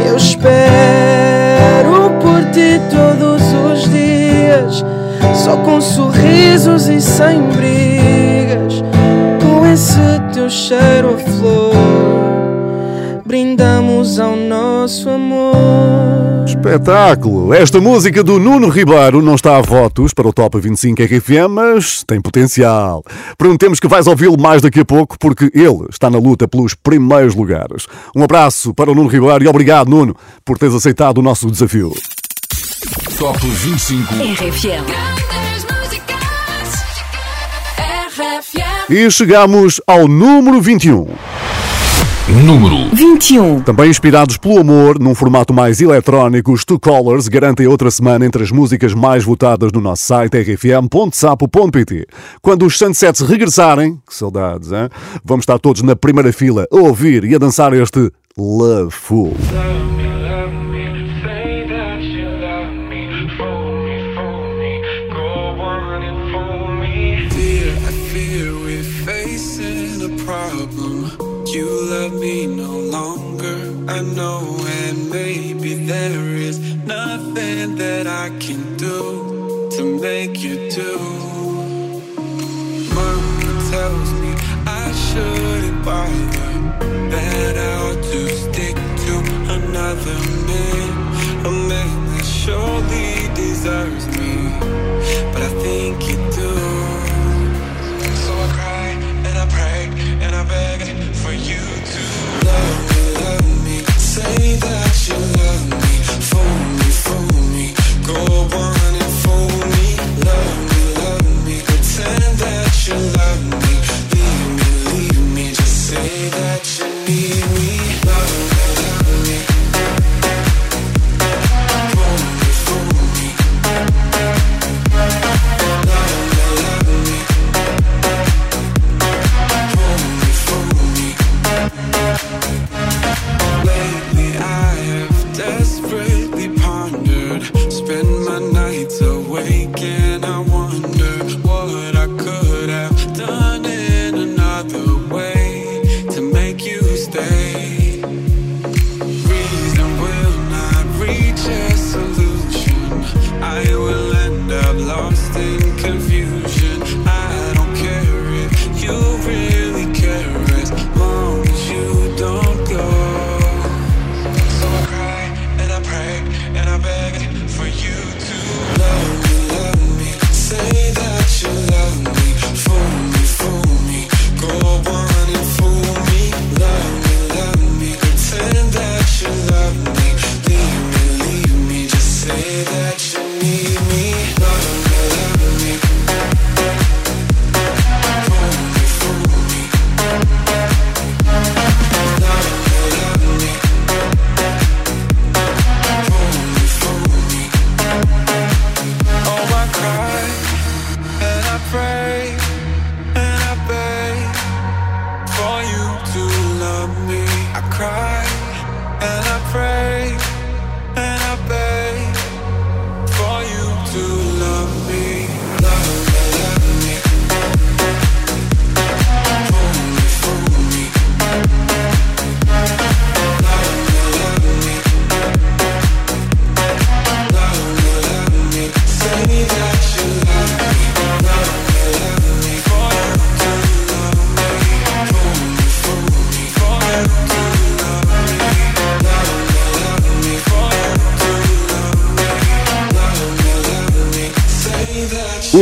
Eu 0.08 0.16
espero 0.16 0.81
todos 2.90 3.42
os 3.52 3.90
dias, 3.90 4.84
só 5.34 5.56
com 5.58 5.80
sorrisos 5.80 6.88
e 6.88 7.00
sem 7.00 7.42
brigas. 7.42 8.82
Com 9.42 9.66
esse 9.66 9.98
teu 10.32 10.48
cheiro 10.48 11.14
a 11.14 11.18
flor, 11.18 11.74
brindamos 13.24 14.18
ao 14.18 14.36
nosso 14.36 15.08
amor. 15.08 15.92
Espetáculo! 16.46 17.54
Esta 17.54 17.80
música 17.80 18.22
do 18.22 18.38
Nuno 18.38 18.68
Ribeiro 18.68 19.22
não 19.22 19.34
está 19.34 19.56
a 19.56 19.60
votos 19.60 20.12
para 20.12 20.28
o 20.28 20.32
Top 20.32 20.60
25 20.60 21.02
RFM, 21.02 21.48
mas 21.48 22.04
tem 22.04 22.20
potencial. 22.20 23.02
Prometemos 23.38 23.80
que 23.80 23.88
vais 23.88 24.06
ouvi-lo 24.06 24.40
mais 24.40 24.60
daqui 24.62 24.80
a 24.80 24.84
pouco, 24.84 25.16
porque 25.18 25.50
ele 25.54 25.86
está 25.90 26.10
na 26.10 26.18
luta 26.18 26.46
pelos 26.46 26.74
primeiros 26.74 27.34
lugares. 27.34 27.86
Um 28.14 28.22
abraço 28.22 28.74
para 28.74 28.90
o 28.90 28.94
Nuno 28.94 29.08
Ribeiro 29.08 29.44
e 29.44 29.48
obrigado, 29.48 29.88
Nuno, 29.88 30.14
por 30.44 30.58
teres 30.58 30.74
aceitado 30.74 31.18
o 31.18 31.22
nosso 31.22 31.50
desafio. 31.50 31.92
Top 33.22 33.38
25 33.38 34.14
RFM. 34.14 34.82
E 38.90 39.08
chegamos 39.12 39.80
ao 39.86 40.08
número 40.08 40.60
21. 40.60 41.06
Número 42.44 42.88
21. 42.92 43.60
Também 43.60 43.90
inspirados 43.90 44.36
pelo 44.36 44.58
amor, 44.58 44.98
num 44.98 45.14
formato 45.14 45.54
mais 45.54 45.80
eletrónico, 45.80 46.50
os 46.50 46.64
Two 46.64 46.80
Colors 46.80 47.28
garantem 47.28 47.68
outra 47.68 47.92
semana 47.92 48.26
entre 48.26 48.42
as 48.42 48.50
músicas 48.50 48.92
mais 48.92 49.22
votadas 49.22 49.70
no 49.70 49.80
nosso 49.80 50.02
site 50.02 50.36
rfm.sapo.pt. 50.38 52.08
Quando 52.42 52.66
os 52.66 52.76
Sunsets 52.76 53.20
regressarem, 53.20 54.00
que 54.04 54.16
saudades, 54.16 54.72
hein? 54.72 54.88
vamos 55.24 55.44
estar 55.44 55.60
todos 55.60 55.82
na 55.82 55.94
primeira 55.94 56.32
fila 56.32 56.66
a 56.72 56.76
ouvir 56.76 57.22
e 57.22 57.36
a 57.36 57.38
dançar 57.38 57.72
este 57.72 58.10
Love 58.36 58.90
Fool. 58.90 59.36
There 75.92 76.36
is 76.48 76.58
nothing 76.86 77.76
that 77.76 78.06
I 78.06 78.30
can 78.44 78.62
do 78.78 79.68
to 79.76 79.82
make 80.00 80.42
you 80.42 80.56
do. 80.70 80.92
Mama 82.96 83.52
tells 83.70 84.10
me 84.20 84.30
I 84.82 84.86
shouldn't 85.04 85.84
bother. 85.84 86.52
That 87.14 87.54
I 87.68 87.72
ought 87.84 88.02
to 88.14 88.22
stick 88.44 88.76
to 89.04 89.14
another 89.58 90.18
man, 90.48 90.90
a 91.50 91.52
man 91.70 91.98
that 92.10 92.24
surely 92.24 93.28
deserves 93.34 94.06
me. 94.16 94.21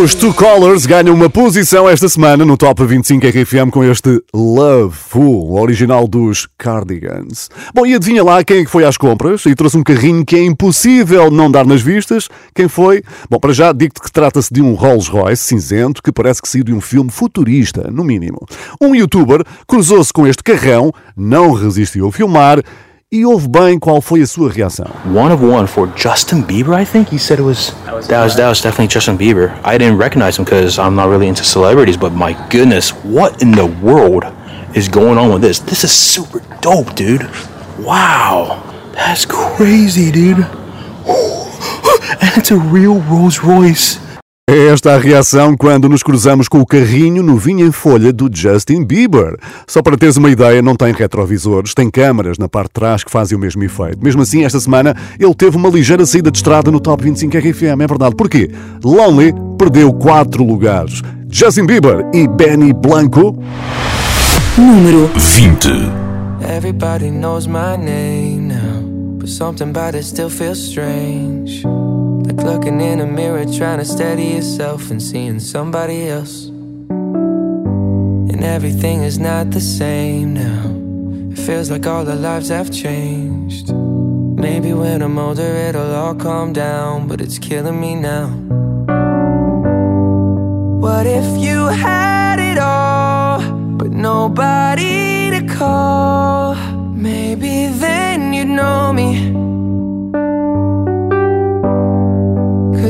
Os 0.02 0.14
Two 0.14 0.32
Colors 0.32 0.86
ganham 0.86 1.14
uma 1.14 1.28
posição 1.28 1.86
esta 1.86 2.08
semana 2.08 2.42
no 2.42 2.56
Top 2.56 2.82
25 2.82 3.26
RFM 3.26 3.70
com 3.70 3.84
este 3.84 4.22
Love 4.32 4.96
Full, 4.96 5.60
original 5.60 6.08
dos 6.08 6.48
Cardigans. 6.56 7.50
Bom, 7.74 7.84
e 7.84 7.94
adivinha 7.94 8.24
lá 8.24 8.42
quem 8.42 8.62
é 8.62 8.66
foi 8.66 8.82
às 8.82 8.96
compras 8.96 9.44
e 9.44 9.54
trouxe 9.54 9.76
um 9.76 9.82
carrinho 9.82 10.24
que 10.24 10.36
é 10.36 10.42
impossível 10.42 11.30
não 11.30 11.50
dar 11.50 11.66
nas 11.66 11.82
vistas? 11.82 12.30
Quem 12.54 12.66
foi? 12.66 13.02
Bom, 13.28 13.38
para 13.38 13.52
já 13.52 13.72
digo-te 13.72 14.00
que 14.00 14.10
trata-se 14.10 14.50
de 14.50 14.62
um 14.62 14.72
Rolls 14.72 15.10
Royce 15.10 15.42
cinzento 15.42 16.02
que 16.02 16.10
parece 16.10 16.40
que 16.40 16.48
saiu 16.48 16.64
de 16.64 16.72
um 16.72 16.80
filme 16.80 17.10
futurista, 17.10 17.90
no 17.90 18.02
mínimo. 18.02 18.46
Um 18.80 18.94
youtuber 18.94 19.44
cruzou-se 19.68 20.14
com 20.14 20.26
este 20.26 20.42
carrão, 20.42 20.90
não 21.14 21.52
resistiu 21.52 22.08
a 22.08 22.12
filmar 22.12 22.62
e 23.12 23.26
ouve 23.26 23.48
bem 23.48 23.76
qual 23.76 24.00
foi 24.00 24.22
a 24.22 24.26
sua 24.26 24.48
reação. 24.48 24.86
One 25.04 25.32
of 25.32 25.44
one 25.44 25.66
for 25.66 25.88
Justin 25.96 26.42
Bieber, 26.42 26.80
I 26.80 26.84
think. 26.84 27.12
He 27.12 27.18
said 27.18 27.40
it 27.40 27.42
was 27.42 27.74
that 28.06 28.24
was 28.24 28.36
that 28.36 28.48
was 28.48 28.60
definitely 28.60 28.86
Justin 28.86 29.18
Bieber. 29.18 29.50
I 29.64 29.78
didn't 29.78 29.98
recognize 29.98 30.38
him 30.38 30.44
because 30.44 30.78
I'm 30.78 30.94
not 30.94 31.08
really 31.08 31.26
into 31.26 31.42
celebrities, 31.42 31.96
but 31.96 32.12
my 32.12 32.34
goodness, 32.50 32.90
what 33.02 33.42
in 33.42 33.50
the 33.50 33.66
world 33.66 34.22
is 34.76 34.88
going 34.88 35.18
on 35.18 35.32
with 35.32 35.42
this? 35.42 35.58
This 35.58 35.82
is 35.82 35.90
super 35.90 36.40
dope, 36.60 36.94
dude. 36.94 37.28
Wow, 37.80 38.62
that's 38.92 39.26
crazy, 39.26 40.12
dude. 40.12 40.46
And 42.22 42.36
it's 42.36 42.50
a 42.50 42.56
real 42.56 43.00
Rolls 43.02 43.40
Royce. 43.40 43.98
É 44.52 44.66
esta 44.66 44.94
a 44.94 44.98
reação 44.98 45.56
quando 45.56 45.88
nos 45.88 46.02
cruzamos 46.02 46.48
com 46.48 46.58
o 46.58 46.66
carrinho 46.66 47.22
no 47.22 47.36
vinho 47.36 47.64
em 47.64 47.70
folha 47.70 48.12
do 48.12 48.28
Justin 48.28 48.82
Bieber. 48.82 49.36
Só 49.64 49.80
para 49.80 49.96
teres 49.96 50.16
uma 50.16 50.28
ideia, 50.28 50.60
não 50.60 50.74
tem 50.74 50.92
retrovisores, 50.92 51.72
tem 51.72 51.88
câmaras 51.88 52.36
na 52.36 52.48
parte 52.48 52.66
de 52.66 52.72
trás 52.72 53.04
que 53.04 53.12
fazem 53.12 53.38
o 53.38 53.40
mesmo 53.40 53.62
efeito. 53.62 54.02
Mesmo 54.02 54.22
assim, 54.22 54.44
esta 54.44 54.58
semana 54.58 54.96
ele 55.20 55.34
teve 55.36 55.56
uma 55.56 55.68
ligeira 55.68 56.04
saída 56.04 56.32
de 56.32 56.38
estrada 56.38 56.68
no 56.68 56.80
Top 56.80 57.00
25 57.00 57.38
RFM, 57.38 57.80
é 57.80 57.86
verdade. 57.86 58.16
Porquê? 58.16 58.50
Lonely 58.82 59.32
perdeu 59.56 59.92
4 59.92 60.42
lugares. 60.42 61.00
Justin 61.28 61.66
Bieber 61.66 62.04
e 62.12 62.26
Benny 62.26 62.72
Blanco. 62.72 63.38
Número 64.58 65.08
20. 65.14 65.68
Everybody 66.56 67.12
knows 67.12 67.46
my 67.46 67.76
name 67.76 68.48
now, 68.48 68.82
but 69.16 69.28
something 69.28 69.68
about 69.70 69.96
it 69.96 70.04
still 70.04 70.28
feels 70.28 70.58
strange. 70.58 71.64
Looking 72.42 72.80
in 72.80 73.00
a 73.00 73.06
mirror, 73.06 73.44
trying 73.44 73.78
to 73.78 73.84
steady 73.84 74.28
yourself 74.36 74.90
and 74.90 75.00
seeing 75.02 75.40
somebody 75.40 76.08
else. 76.08 76.46
And 78.32 78.42
everything 78.42 79.02
is 79.02 79.18
not 79.18 79.50
the 79.50 79.60
same 79.60 80.34
now. 80.34 81.32
It 81.32 81.38
feels 81.38 81.70
like 81.70 81.86
all 81.86 82.08
our 82.08 82.16
lives 82.16 82.48
have 82.48 82.70
changed. 82.70 83.72
Maybe 83.72 84.72
when 84.72 85.02
I'm 85.02 85.18
older, 85.18 85.42
it'll 85.42 85.94
all 85.94 86.14
calm 86.14 86.52
down, 86.52 87.08
but 87.08 87.20
it's 87.20 87.38
killing 87.38 87.78
me 87.78 87.94
now. 87.94 88.28
What 90.80 91.06
if 91.06 91.26
you 91.38 91.66
had 91.66 92.38
it 92.40 92.58
all, 92.58 93.42
but 93.76 93.90
nobody 93.90 95.30
to 95.30 95.46
call? 95.46 96.54
Maybe 96.94 97.66
then 97.66 98.32
you'd 98.32 98.48
know 98.48 98.92
me. 98.92 99.49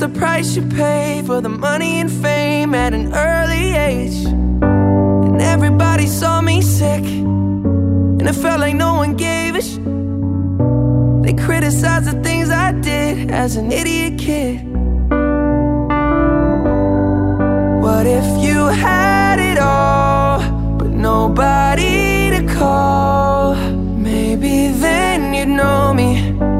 the 0.00 0.08
price 0.08 0.56
you 0.56 0.62
pay 0.62 1.22
for 1.26 1.42
the 1.42 1.48
money 1.50 2.00
and 2.00 2.10
fame 2.10 2.74
at 2.74 2.94
an 2.94 3.12
early 3.14 3.74
age. 3.74 4.24
And 4.24 5.42
everybody 5.42 6.06
saw 6.06 6.40
me 6.40 6.62
sick. 6.62 7.04
And 7.04 8.22
it 8.26 8.32
felt 8.32 8.60
like 8.60 8.74
no 8.74 8.94
one 8.94 9.14
gave 9.14 9.54
a 9.56 9.60
sh. 9.60 9.76
They 11.22 11.34
criticized 11.34 12.06
the 12.06 12.18
things 12.22 12.48
I 12.48 12.72
did 12.72 13.30
as 13.30 13.56
an 13.56 13.70
idiot 13.70 14.18
kid. 14.18 14.64
What 17.84 18.06
if 18.06 18.26
you 18.42 18.68
had 18.68 19.38
it 19.38 19.58
all, 19.58 20.38
but 20.78 20.88
nobody 20.88 22.30
to 22.30 22.54
call? 22.54 23.54
Maybe 23.54 24.68
then 24.68 25.34
you'd 25.34 25.48
know 25.48 25.92
me. 25.92 26.59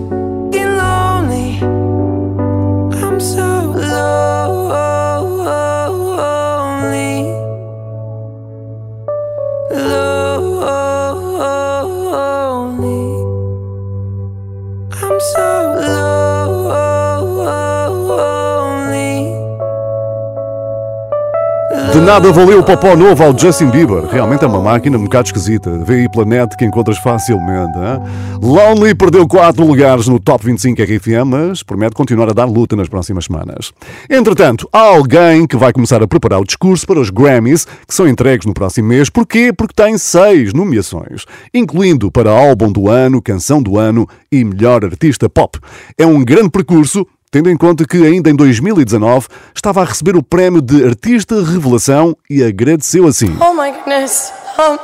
nada 22.11 22.29
valeu 22.33 22.59
o 22.59 22.63
popó 22.63 22.93
novo 22.93 23.23
ao 23.23 23.39
Justin 23.39 23.69
Bieber. 23.69 24.03
Realmente 24.03 24.43
é 24.43 24.47
uma 24.47 24.59
máquina 24.59 24.97
um 24.97 25.03
bocado 25.03 25.27
esquisita. 25.27 25.81
Vê 25.85 26.01
aí 26.01 26.11
pela 26.11 26.25
net 26.25 26.57
que 26.57 26.65
encontras 26.65 26.97
facilmente. 26.97 27.77
Hein? 27.77 28.01
Lonely 28.41 28.93
perdeu 28.93 29.25
4 29.25 29.65
lugares 29.65 30.09
no 30.09 30.19
Top 30.19 30.45
25 30.45 30.81
RFM, 30.81 31.25
mas 31.25 31.63
promete 31.63 31.95
continuar 31.95 32.27
a 32.27 32.33
dar 32.33 32.43
luta 32.43 32.75
nas 32.75 32.89
próximas 32.89 33.23
semanas. 33.23 33.71
Entretanto, 34.09 34.67
há 34.73 34.79
alguém 34.79 35.47
que 35.47 35.55
vai 35.55 35.71
começar 35.71 36.03
a 36.03 36.07
preparar 36.07 36.41
o 36.41 36.43
discurso 36.43 36.85
para 36.85 36.99
os 36.99 37.09
Grammys, 37.09 37.63
que 37.87 37.95
são 37.95 38.05
entregues 38.05 38.45
no 38.45 38.53
próximo 38.53 38.89
mês. 38.89 39.09
Porquê? 39.09 39.53
Porque 39.53 39.73
tem 39.73 39.97
seis 39.97 40.53
nomeações, 40.53 41.23
incluindo 41.53 42.11
para 42.11 42.29
Álbum 42.29 42.69
do 42.69 42.89
Ano, 42.89 43.21
Canção 43.21 43.63
do 43.63 43.77
Ano 43.77 44.05
e 44.29 44.43
Melhor 44.43 44.83
Artista 44.83 45.29
Pop. 45.29 45.57
É 45.97 46.05
um 46.05 46.25
grande 46.25 46.49
percurso 46.49 47.07
tendo 47.31 47.49
em 47.49 47.55
conta 47.55 47.85
que 47.87 47.97
ainda 48.05 48.29
em 48.29 48.35
2019 48.35 49.27
estava 49.55 49.81
a 49.81 49.85
receber 49.85 50.17
o 50.17 50.21
prémio 50.21 50.61
de 50.61 50.85
Artista 50.85 51.35
Revelação 51.35 52.15
e 52.29 52.43
agradeceu 52.43 53.07
assim. 53.07 53.35
Oh 53.39 53.53
my 53.53 53.71
goodness. 53.71 54.33
Um, 54.59 54.77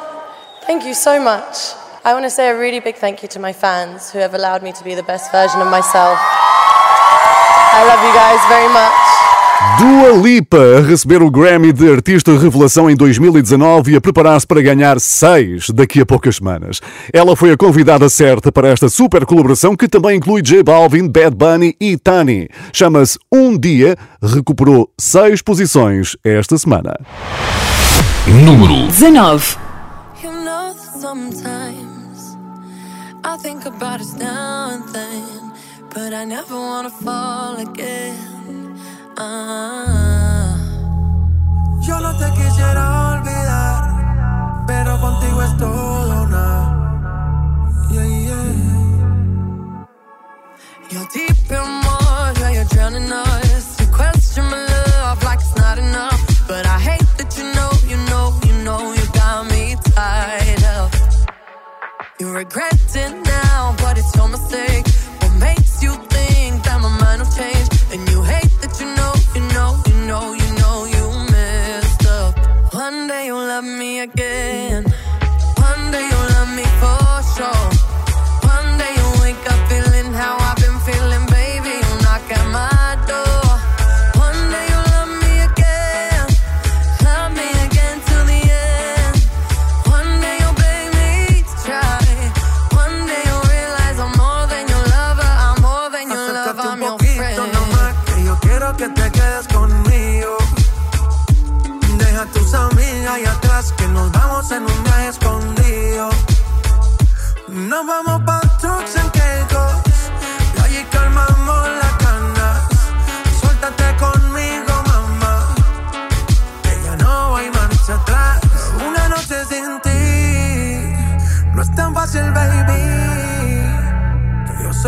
thank 0.65 0.87
you 0.87 0.95
so 0.95 1.19
much. 1.19 1.75
I 2.05 2.13
want 2.13 2.23
to 2.23 2.29
say 2.29 2.49
a 2.49 2.57
really 2.57 2.79
big 2.79 2.97
thank 2.97 3.21
you 3.21 3.27
to 3.27 3.39
my 3.39 3.51
fans 3.51 4.13
who 4.13 4.19
have 4.19 4.33
allowed 4.33 4.63
me 4.63 4.71
to 4.71 4.83
be 4.83 4.95
the 4.95 5.03
best 5.03 5.29
version 5.33 5.61
of 5.61 5.69
myself. 5.69 6.17
I 7.73 7.83
love 7.83 8.01
you 8.01 8.13
guys 8.15 8.39
very 8.47 8.71
much. 8.71 9.36
Dua 9.79 10.11
Lipa 10.21 10.77
a 10.77 10.81
receber 10.81 11.23
o 11.23 11.31
Grammy 11.31 11.73
de 11.73 11.91
Artista 11.91 12.31
Revelação 12.37 12.91
em 12.91 12.95
2019 12.95 13.93
e 13.93 13.95
a 13.95 14.01
preparar-se 14.01 14.45
para 14.45 14.61
ganhar 14.61 14.99
seis 14.99 15.71
daqui 15.71 15.99
a 15.99 16.05
poucas 16.05 16.35
semanas. 16.35 16.79
Ela 17.11 17.35
foi 17.35 17.51
a 17.51 17.57
convidada 17.57 18.07
certa 18.07 18.51
para 18.51 18.67
esta 18.67 18.87
super 18.87 19.25
colaboração 19.25 19.75
que 19.75 19.87
também 19.87 20.17
inclui 20.17 20.43
J 20.43 20.61
Balvin, 20.61 21.07
Bad 21.07 21.35
Bunny 21.35 21.75
e 21.81 21.97
Tani. 21.97 22.47
Chama-se 22.71 23.17
Um 23.33 23.57
Dia, 23.57 23.97
recuperou 24.21 24.93
seis 24.99 25.41
posições 25.41 26.15
esta 26.23 26.55
semana. 26.55 26.95
Número 28.27 28.85
19. 28.91 29.57
You 30.23 30.33
know 30.33 30.75
that 30.75 30.99
sometimes 31.01 32.37
I 33.25 33.37
think 33.41 33.65
about 33.65 34.01
us 34.01 34.13
now 34.13 34.69
and 34.69 34.83
then, 34.93 35.51
but 35.95 36.13
I 36.13 36.25
never 36.27 36.53
wanna 36.53 36.91
fall 36.91 37.57
again. 37.59 38.36
Ah. 39.19 40.55
Yo 41.81 41.99
no 41.99 42.15
te 42.19 42.31
quisiera 42.33 43.13
olvidar, 43.13 44.65
pero 44.67 45.01
contigo 45.01 45.41
es 45.41 45.57
todo 45.57 46.27
nada. 46.27 47.09
Yeah, 47.89 48.05
yeah. 48.05 49.87
You're 50.91 51.07
deep 51.15 51.49
in 51.49 51.81
water, 51.83 52.51
you're 52.51 52.65
drowning 52.65 53.11
us. 53.11 53.79
You 53.79 53.87
question 53.87 54.45
my 54.51 54.63
love 54.67 55.23
like 55.23 55.39
it's 55.39 55.55
not 55.55 55.79
enough, 55.79 56.47
but 56.47 56.67
I 56.67 56.77
hate 56.77 57.17
that 57.17 57.35
you 57.39 57.45
know, 57.55 57.71
you 57.89 57.97
know, 58.09 58.39
you 58.45 58.53
know 58.63 58.93
you 58.93 59.05
got 59.13 59.49
me 59.49 59.75
tied 59.95 60.63
up. 60.77 60.93
You 62.19 62.31
regret 62.31 62.77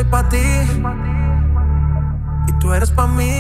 pa' 0.10 0.28
ti. 0.30 0.38
Y 2.48 2.52
tú 2.60 2.74
eres 2.74 2.92
pa' 2.92 3.08
mí. 3.08 3.39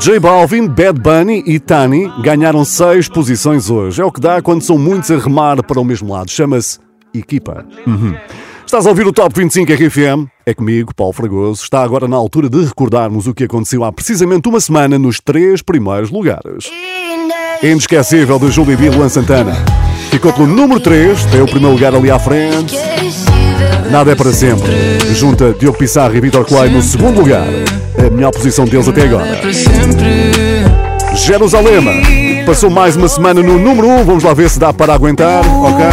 J 0.00 0.18
Balvin, 0.18 0.66
Bad 0.66 0.98
Bunny 0.98 1.44
e 1.46 1.60
Tani 1.60 2.10
ganharam 2.22 2.64
seis 2.64 3.06
posições 3.06 3.68
hoje. 3.68 4.00
É 4.00 4.04
o 4.04 4.10
que 4.10 4.18
dá 4.18 4.40
quando 4.40 4.62
são 4.62 4.78
muitos 4.78 5.10
a 5.10 5.18
remar 5.18 5.62
para 5.62 5.78
o 5.78 5.84
mesmo 5.84 6.10
lado. 6.10 6.30
Chama-se 6.30 6.78
equipa. 7.12 7.66
Uhum. 7.86 8.14
Estás 8.64 8.86
a 8.86 8.88
ouvir 8.88 9.06
o 9.06 9.12
Top 9.12 9.38
25 9.38 9.70
RFM? 9.70 10.26
É 10.46 10.54
comigo, 10.54 10.94
Paulo 10.94 11.12
Fragoso. 11.12 11.62
Está 11.62 11.82
agora 11.82 12.08
na 12.08 12.16
altura 12.16 12.48
de 12.48 12.64
recordarmos 12.64 13.26
o 13.26 13.34
que 13.34 13.44
aconteceu 13.44 13.84
há 13.84 13.92
precisamente 13.92 14.48
uma 14.48 14.58
semana 14.58 14.98
nos 14.98 15.20
três 15.20 15.60
primeiros 15.60 16.10
lugares. 16.10 16.70
Inesquecível 17.62 18.38
de 18.38 18.50
Júlio 18.50 18.78
B. 18.78 18.88
Luan 18.88 19.10
Santana. 19.10 19.54
Ficou 20.10 20.32
pelo 20.32 20.46
número 20.46 20.80
3, 20.80 21.26
tem 21.26 21.42
o 21.42 21.46
primeiro 21.46 21.74
lugar 21.74 21.94
ali 21.94 22.10
à 22.10 22.18
frente. 22.18 22.74
Nada 23.90 24.12
é 24.12 24.14
para 24.14 24.32
sempre. 24.32 24.70
Junta 25.14 25.52
Diogo 25.52 25.76
Pissarro 25.76 26.16
e 26.16 26.20
Vitor 26.22 26.46
Clay 26.46 26.70
no 26.70 26.80
segundo 26.80 27.20
lugar. 27.20 27.46
A 28.10 28.12
melhor 28.12 28.32
posição 28.32 28.64
deles 28.64 28.88
até 28.88 29.02
agora. 29.02 29.40
Jerusalém. 31.14 32.44
Passou 32.44 32.68
mais 32.68 32.96
uma 32.96 33.08
semana 33.08 33.40
no 33.40 33.56
número 33.56 33.88
1. 33.88 34.04
Vamos 34.04 34.24
lá 34.24 34.34
ver 34.34 34.50
se 34.50 34.58
dá 34.58 34.72
para 34.72 34.92
aguentar, 34.92 35.44
ok? 35.46 35.86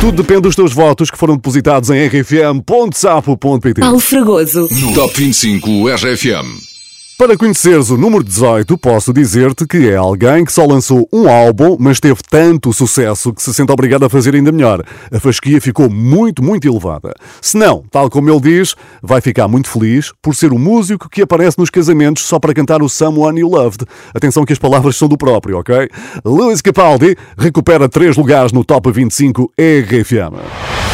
Tudo 0.00 0.22
depende 0.22 0.40
dos 0.40 0.56
teus 0.56 0.72
votos 0.72 1.10
que 1.10 1.18
foram 1.18 1.36
depositados 1.36 1.90
em 1.90 2.06
rfm.sapo.pt. 2.06 3.80
Paulo 3.80 4.00
Fragoso. 4.00 4.66
No 4.70 4.94
Top 4.94 5.14
25 5.14 5.88
RFM. 5.90 6.71
Para 7.18 7.36
conheceres 7.36 7.90
o 7.90 7.96
número 7.96 8.24
18, 8.24 8.76
posso 8.78 9.12
dizer-te 9.12 9.66
que 9.66 9.88
é 9.88 9.94
alguém 9.94 10.44
que 10.44 10.52
só 10.52 10.64
lançou 10.66 11.08
um 11.12 11.28
álbum, 11.28 11.76
mas 11.78 12.00
teve 12.00 12.20
tanto 12.28 12.72
sucesso 12.72 13.32
que 13.32 13.42
se 13.42 13.54
sente 13.54 13.70
obrigado 13.70 14.04
a 14.04 14.10
fazer 14.10 14.34
ainda 14.34 14.50
melhor. 14.50 14.82
A 15.12 15.20
fasquia 15.20 15.60
ficou 15.60 15.88
muito, 15.88 16.42
muito 16.42 16.66
elevada. 16.66 17.14
Se 17.40 17.56
não, 17.56 17.84
tal 17.90 18.10
como 18.10 18.30
ele 18.30 18.40
diz, 18.40 18.74
vai 19.00 19.20
ficar 19.20 19.46
muito 19.46 19.68
feliz 19.68 20.12
por 20.20 20.34
ser 20.34 20.52
o 20.52 20.58
músico 20.58 21.08
que 21.08 21.22
aparece 21.22 21.58
nos 21.58 21.70
casamentos 21.70 22.24
só 22.24 22.40
para 22.40 22.54
cantar 22.54 22.82
o 22.82 22.88
Someone 22.88 23.40
You 23.40 23.48
Loved. 23.48 23.84
Atenção 24.14 24.44
que 24.44 24.52
as 24.52 24.58
palavras 24.58 24.96
são 24.96 25.06
do 25.06 25.16
próprio, 25.16 25.58
ok? 25.58 25.88
Luis 26.24 26.60
Capaldi 26.60 27.16
recupera 27.36 27.88
três 27.88 28.16
lugares 28.16 28.52
no 28.52 28.64
Top 28.64 28.90
25 28.90 29.52
RFM. 29.56 30.91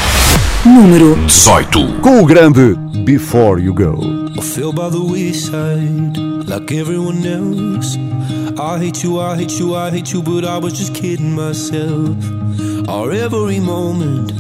Número 0.67 1.17
18. 1.29 2.01
Com 2.01 2.21
o 2.21 2.27
grande 2.27 2.75
Before 3.05 3.61
You 3.61 3.73
Go. 3.73 4.29
I 4.37 4.43
fell 4.43 4.73
by 4.73 4.91
the 4.91 4.99
wayside 4.99 6.19
like 6.47 6.73
everyone 6.73 7.25
else. 7.25 7.97
I 8.59 8.79
hate 8.79 9.05
you, 9.05 9.21
I 9.21 9.37
hate 9.37 9.59
you, 9.59 9.77
I 9.77 9.91
hate 9.91 10.13
you, 10.13 10.21
but 10.21 10.45
I 10.45 10.59
was 10.59 10.73
just 10.73 10.95
kidding 10.95 11.33
myself. 11.33 12.17
Our 12.89 13.13
every 13.13 13.61
moment, 13.61 14.33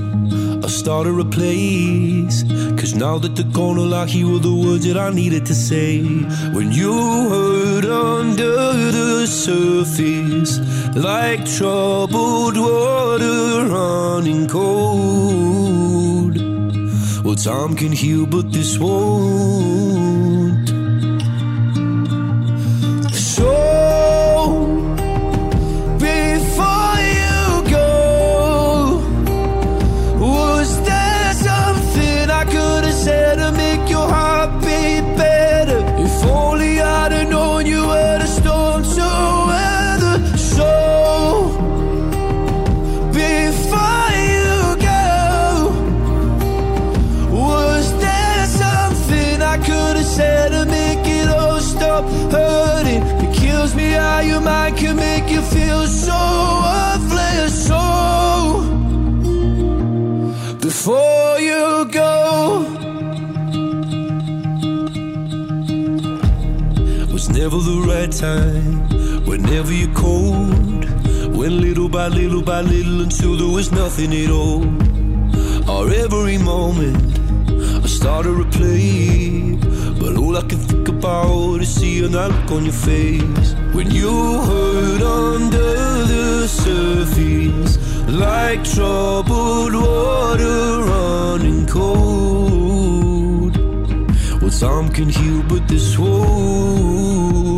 I 0.64 0.68
started 0.68 1.18
a 1.20 1.24
place. 1.24 2.42
Cause 2.76 2.94
now 2.94 3.18
that 3.18 3.36
they're 3.36 3.52
gone, 3.52 3.78
all 3.78 3.94
I 3.94 4.06
hear 4.06 4.26
were 4.26 4.40
the 4.40 4.52
words 4.52 4.86
that 4.86 4.96
I 4.96 5.10
needed 5.10 5.46
to 5.46 5.54
say. 5.54 6.02
When 6.52 6.72
you 6.72 6.92
hurt 7.30 7.84
under 7.84 8.72
the 8.90 9.26
surface, 9.26 10.58
like 10.96 11.46
troubled 11.46 12.56
water 12.56 13.68
running 13.68 14.48
cold. 14.48 15.47
Time 17.44 17.76
can 17.76 17.92
heal, 17.92 18.26
but 18.26 18.50
this 18.52 18.78
won't. 18.80 20.68
So, 23.14 24.77
feel 55.52 55.86
so 55.86 56.20
worthless. 56.66 57.66
So 57.68 57.82
before 60.60 61.38
you 61.40 61.88
go, 61.92 62.12
was 67.12 67.28
never 67.28 67.58
the 67.70 67.78
right 67.86 68.12
time. 68.12 68.88
Whenever 69.26 69.72
you're 69.72 69.94
cold, 69.94 70.78
Went 71.38 71.60
little 71.60 71.88
by 71.88 72.08
little 72.08 72.42
by 72.42 72.62
little 72.62 73.00
until 73.00 73.36
there 73.36 73.46
was 73.46 73.70
nothing 73.70 74.12
at 74.12 74.28
all. 74.28 74.64
Our 75.70 75.88
every 75.92 76.36
moment 76.36 77.16
I 77.84 77.86
started 77.86 78.36
to 78.38 78.58
play, 78.58 79.54
but 80.00 80.16
all 80.16 80.36
I 80.36 80.40
can 80.40 80.58
think 80.58 80.88
about 80.88 81.60
is 81.60 81.72
seeing 81.72 82.10
that 82.10 82.32
look 82.32 82.50
on 82.50 82.64
your 82.64 82.74
face 82.74 83.54
when 83.78 83.90
you 83.92 84.40
hurt 84.48 85.02
under 85.02 85.72
the 86.12 86.48
surface, 86.48 87.78
like 88.08 88.64
troubled 88.64 89.72
water 89.72 90.82
running 90.90 91.64
cold. 91.64 93.54
Well, 94.42 94.50
time 94.50 94.88
can 94.88 95.08
heal, 95.08 95.44
but 95.44 95.68
this 95.68 95.96
won't. 95.96 97.57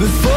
Before 0.00 0.29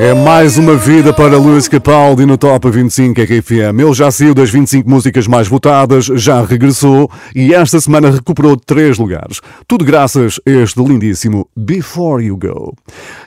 É 0.00 0.14
mais 0.14 0.56
uma 0.56 0.76
vida 0.76 1.12
para 1.12 1.36
Luís 1.36 1.66
Capaldi 1.66 2.24
no 2.24 2.38
Top 2.38 2.70
25 2.70 3.20
RFM. 3.20 3.80
Ele 3.80 3.92
já 3.92 4.08
saiu 4.12 4.32
das 4.32 4.48
25 4.48 4.88
músicas 4.88 5.26
mais 5.26 5.48
votadas, 5.48 6.04
já 6.04 6.40
regressou 6.40 7.10
e 7.34 7.52
esta 7.52 7.80
semana 7.80 8.08
recuperou 8.08 8.56
três 8.56 8.96
lugares. 8.96 9.40
Tudo 9.66 9.84
graças 9.84 10.40
a 10.46 10.50
este 10.50 10.80
lindíssimo 10.80 11.48
Before 11.56 12.24
You 12.24 12.36
Go. 12.36 12.74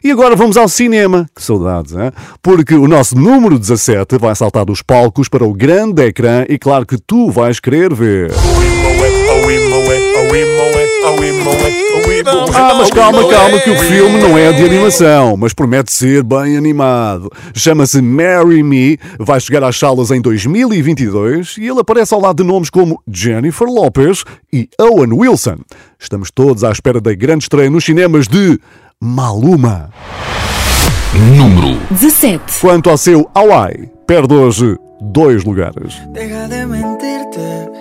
E 0.01 0.11
agora 0.11 0.33
vamos 0.33 0.55
ao 0.55 0.69
cinema. 0.69 1.27
Que 1.35 1.43
saudades, 1.43 1.91
hein? 1.91 2.09
Porque 2.41 2.75
o 2.75 2.87
nosso 2.87 3.17
número 3.17 3.59
17 3.59 4.17
vai 4.17 4.33
saltar 4.33 4.63
dos 4.63 4.81
palcos 4.81 5.27
para 5.27 5.43
o 5.43 5.53
grande 5.53 6.01
ecrã 6.05 6.45
e 6.47 6.57
claro 6.57 6.85
que 6.85 6.97
tu 6.97 7.29
vais 7.29 7.59
querer 7.59 7.93
ver. 7.93 8.31
Ah, 12.55 12.73
mas 12.77 12.89
calma, 12.89 13.27
calma, 13.27 13.59
que 13.59 13.69
o 13.69 13.77
filme 13.77 14.17
não 14.19 14.37
é 14.37 14.53
de 14.53 14.63
animação, 14.63 15.35
mas 15.35 15.53
promete 15.53 15.91
ser 15.91 16.23
bem 16.23 16.55
animado. 16.55 17.29
Chama-se 17.53 18.01
Marry 18.01 18.63
Me, 18.63 18.97
vai 19.19 19.39
chegar 19.41 19.63
às 19.63 19.77
salas 19.77 20.09
em 20.11 20.21
2022 20.21 21.57
e 21.57 21.67
ele 21.67 21.81
aparece 21.81 22.13
ao 22.13 22.21
lado 22.21 22.41
de 22.41 22.49
nomes 22.49 22.69
como 22.69 23.01
Jennifer 23.11 23.67
Lopez 23.67 24.23
e 24.53 24.69
Owen 24.79 25.11
Wilson. 25.11 25.57
Estamos 25.99 26.31
todos 26.31 26.63
à 26.63 26.71
espera 26.71 27.01
da 27.01 27.13
grande 27.13 27.43
estreia 27.43 27.69
nos 27.69 27.83
cinemas 27.83 28.27
de 28.27 28.57
Maluma. 29.01 29.89
Número 31.35 31.77
17. 31.91 32.59
Quanto 32.61 32.89
ao 32.89 32.97
seu 32.97 33.29
Hawaii, 33.35 33.89
perde 34.07 34.33
hoje 34.33 34.77
dois 35.01 35.43
lugares. 35.43 35.95
Deja 36.13 36.47
de 36.47 36.65
mentirte. 36.65 37.80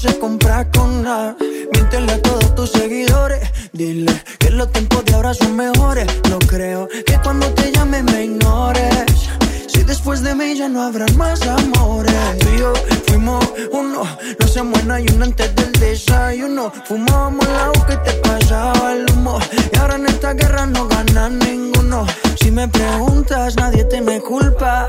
se 0.00 0.18
compra 0.18 0.66
con 0.70 1.02
nada. 1.02 1.36
Miéntele 1.72 2.12
a 2.12 2.22
todos 2.22 2.54
tus 2.54 2.70
seguidores. 2.70 3.40
Dile 3.72 4.12
que 4.38 4.50
los 4.50 4.72
tiempos 4.72 5.04
de 5.04 5.14
ahora 5.14 5.34
son 5.34 5.54
mejores. 5.56 6.06
No 6.30 6.38
creo 6.38 6.88
que 6.88 7.18
cuando 7.22 7.46
te 7.52 7.70
llame 7.70 8.02
me 8.02 8.24
ignores. 8.24 9.28
Si 9.66 9.82
después 9.82 10.22
de 10.22 10.34
mí 10.34 10.56
ya 10.56 10.68
no 10.70 10.82
habrán 10.82 11.14
más 11.18 11.42
amores. 11.46 12.14
Tú 12.38 12.48
y 12.54 12.58
yo 12.60 12.72
fuimos 13.08 13.44
uno. 13.72 14.04
No 14.38 14.46
se 14.48 14.62
muera 14.62 15.00
y 15.00 15.06
uno 15.14 15.26
antes 15.26 15.54
del 15.54 15.72
desayuno. 15.72 16.72
Fumábamos 16.86 17.46
agua 17.46 17.86
que 17.86 17.96
te 17.98 18.12
pasaba 18.26 18.94
el 18.94 19.04
humo. 19.12 19.38
Y 19.70 19.76
ahora 19.76 19.96
en 19.96 20.06
esta 20.06 20.32
guerra 20.32 20.64
no 20.64 20.88
gana 20.88 21.28
ninguno. 21.28 22.06
Si 22.40 22.50
me 22.50 22.66
preguntas, 22.68 23.54
nadie 23.56 23.84
te 23.84 24.00
me 24.00 24.18
culpa 24.20 24.88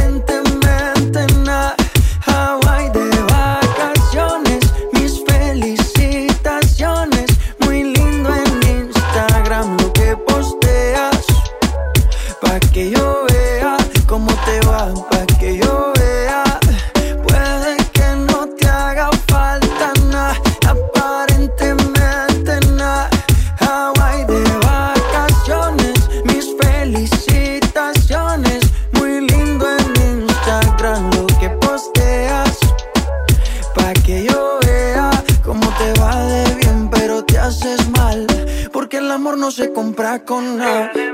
Con 40.25 40.57
nada. 40.57 41.10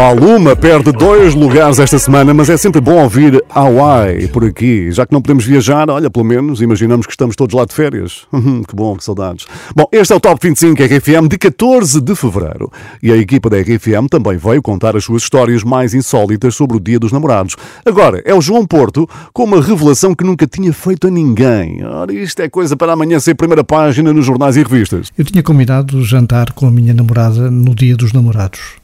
Maluma 0.00 0.56
perde 0.56 0.92
dois 0.92 1.34
lugares 1.34 1.78
esta 1.78 1.98
semana, 1.98 2.32
mas 2.32 2.48
é 2.48 2.56
sempre 2.56 2.80
bom 2.80 3.02
ouvir 3.02 3.44
Hawaii 3.50 4.28
por 4.28 4.42
aqui. 4.46 4.90
Já 4.90 5.04
que 5.04 5.12
não 5.12 5.20
podemos 5.20 5.44
viajar, 5.44 5.90
olha, 5.90 6.08
pelo 6.08 6.24
menos 6.24 6.62
imaginamos 6.62 7.04
que 7.04 7.12
estamos 7.12 7.36
todos 7.36 7.54
lá 7.54 7.66
de 7.66 7.74
férias. 7.74 8.26
Que 8.66 8.74
bom, 8.74 8.96
que 8.96 9.04
saudades. 9.04 9.46
Bom, 9.74 9.84
este 9.92 10.12
é 10.12 10.16
o 10.16 10.20
Top 10.20 10.38
25 10.40 10.82
RFM 10.82 11.28
de 11.28 11.36
14 11.36 12.00
de 12.00 12.14
fevereiro. 12.14 12.70
E 13.02 13.12
a 13.12 13.16
equipa 13.16 13.50
da 13.50 13.58
RFM 13.58 14.06
também 14.10 14.38
veio 14.38 14.62
contar 14.62 14.96
as 14.96 15.04
suas 15.04 15.22
histórias 15.22 15.62
mais 15.62 15.92
insólitas 15.92 16.54
sobre 16.54 16.76
o 16.76 16.80
Dia 16.80 16.98
dos 16.98 17.12
Namorados. 17.12 17.56
Agora, 17.84 18.22
é 18.24 18.34
o 18.34 18.40
João 18.40 18.66
Porto 18.66 19.08
com 19.34 19.44
uma 19.44 19.60
revelação 19.60 20.14
que 20.14 20.24
nunca 20.24 20.46
tinha 20.46 20.72
feito 20.72 21.08
a 21.08 21.10
ninguém. 21.10 21.84
Ora, 21.84 22.12
isto 22.12 22.40
é 22.40 22.48
coisa 22.48 22.74
para 22.74 22.92
amanhã 22.92 23.20
ser 23.20 23.34
primeira 23.34 23.64
página 23.64 24.12
nos 24.14 24.24
jornais 24.24 24.56
e 24.56 24.62
revistas. 24.62 25.10
Eu 25.18 25.24
tinha 25.26 25.42
combinado 25.42 26.02
jantar 26.02 26.52
com 26.52 26.66
a 26.66 26.70
minha 26.70 26.94
namorada 26.94 27.50
no 27.50 27.74
dia 27.74 27.96
dos 27.96 28.12
namorados. 28.12 28.79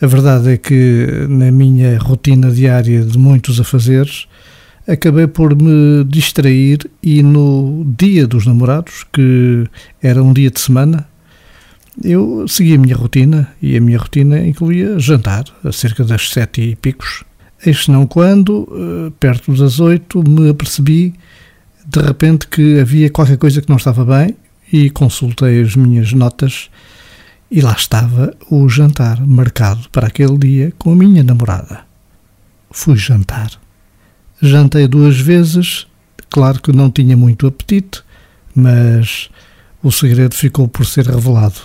A 0.00 0.06
verdade 0.06 0.52
é 0.52 0.56
que 0.58 1.26
na 1.28 1.50
minha 1.50 1.98
rotina 1.98 2.50
diária 2.50 3.02
de 3.02 3.16
muitos 3.16 3.58
afazeres, 3.58 4.28
acabei 4.86 5.26
por 5.26 5.56
me 5.56 6.04
distrair 6.04 6.88
e 7.02 7.22
no 7.22 7.86
dia 7.98 8.26
dos 8.26 8.44
namorados, 8.44 9.04
que 9.10 9.66
era 10.02 10.22
um 10.22 10.34
dia 10.34 10.50
de 10.50 10.60
semana, 10.60 11.08
eu 12.04 12.46
segui 12.46 12.74
a 12.74 12.78
minha 12.78 12.94
rotina 12.94 13.48
e 13.62 13.74
a 13.74 13.80
minha 13.80 13.98
rotina 13.98 14.46
incluía 14.46 14.98
jantar 14.98 15.44
a 15.64 15.72
cerca 15.72 16.04
das 16.04 16.28
sete 16.28 16.60
e 16.60 16.76
picos. 16.76 17.24
Eis 17.64 17.88
não 17.88 18.06
quando, 18.06 18.68
eh, 18.70 19.12
perto 19.18 19.54
das 19.54 19.80
oito, 19.80 20.22
me 20.28 20.50
apercebi 20.50 21.14
de 21.86 22.00
repente 22.00 22.48
que 22.48 22.80
havia 22.80 23.08
qualquer 23.08 23.38
coisa 23.38 23.62
que 23.62 23.68
não 23.70 23.76
estava 23.76 24.04
bem 24.04 24.36
e 24.70 24.90
consultei 24.90 25.62
as 25.62 25.74
minhas 25.74 26.12
notas 26.12 26.68
e 27.50 27.60
lá 27.60 27.72
estava 27.72 28.34
o 28.50 28.68
jantar 28.68 29.24
marcado 29.26 29.88
para 29.90 30.08
aquele 30.08 30.36
dia 30.38 30.72
com 30.78 30.92
a 30.92 30.96
minha 30.96 31.22
namorada. 31.22 31.80
Fui 32.70 32.96
jantar. 32.96 33.50
Jantei 34.40 34.86
duas 34.86 35.18
vezes, 35.18 35.86
claro 36.28 36.60
que 36.60 36.72
não 36.72 36.90
tinha 36.90 37.16
muito 37.16 37.46
apetite, 37.46 38.02
mas 38.54 39.30
o 39.82 39.90
segredo 39.90 40.34
ficou 40.34 40.68
por 40.68 40.84
ser 40.84 41.06
revelado. 41.06 41.60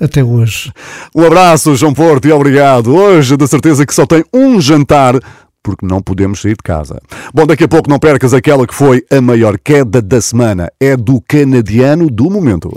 Até 0.00 0.24
hoje. 0.24 0.72
Um 1.14 1.24
abraço, 1.24 1.74
João 1.76 1.94
Porto, 1.94 2.26
e 2.26 2.32
obrigado. 2.32 2.94
Hoje, 2.94 3.36
de 3.36 3.46
certeza 3.46 3.86
que 3.86 3.94
só 3.94 4.04
tem 4.04 4.24
um 4.34 4.60
jantar, 4.60 5.14
porque 5.62 5.86
não 5.86 6.02
podemos 6.02 6.40
sair 6.40 6.56
de 6.56 6.62
casa. 6.62 7.00
Bom, 7.32 7.46
daqui 7.46 7.64
a 7.64 7.68
pouco 7.68 7.88
não 7.88 7.98
percas 7.98 8.34
aquela 8.34 8.66
que 8.66 8.74
foi 8.74 9.04
a 9.10 9.20
maior 9.20 9.58
queda 9.58 10.02
da 10.02 10.20
semana. 10.20 10.70
É 10.80 10.96
do 10.96 11.20
canadiano 11.20 12.10
do 12.10 12.28
momento. 12.28 12.70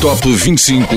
Top 0.00 0.20
25. 0.24 0.94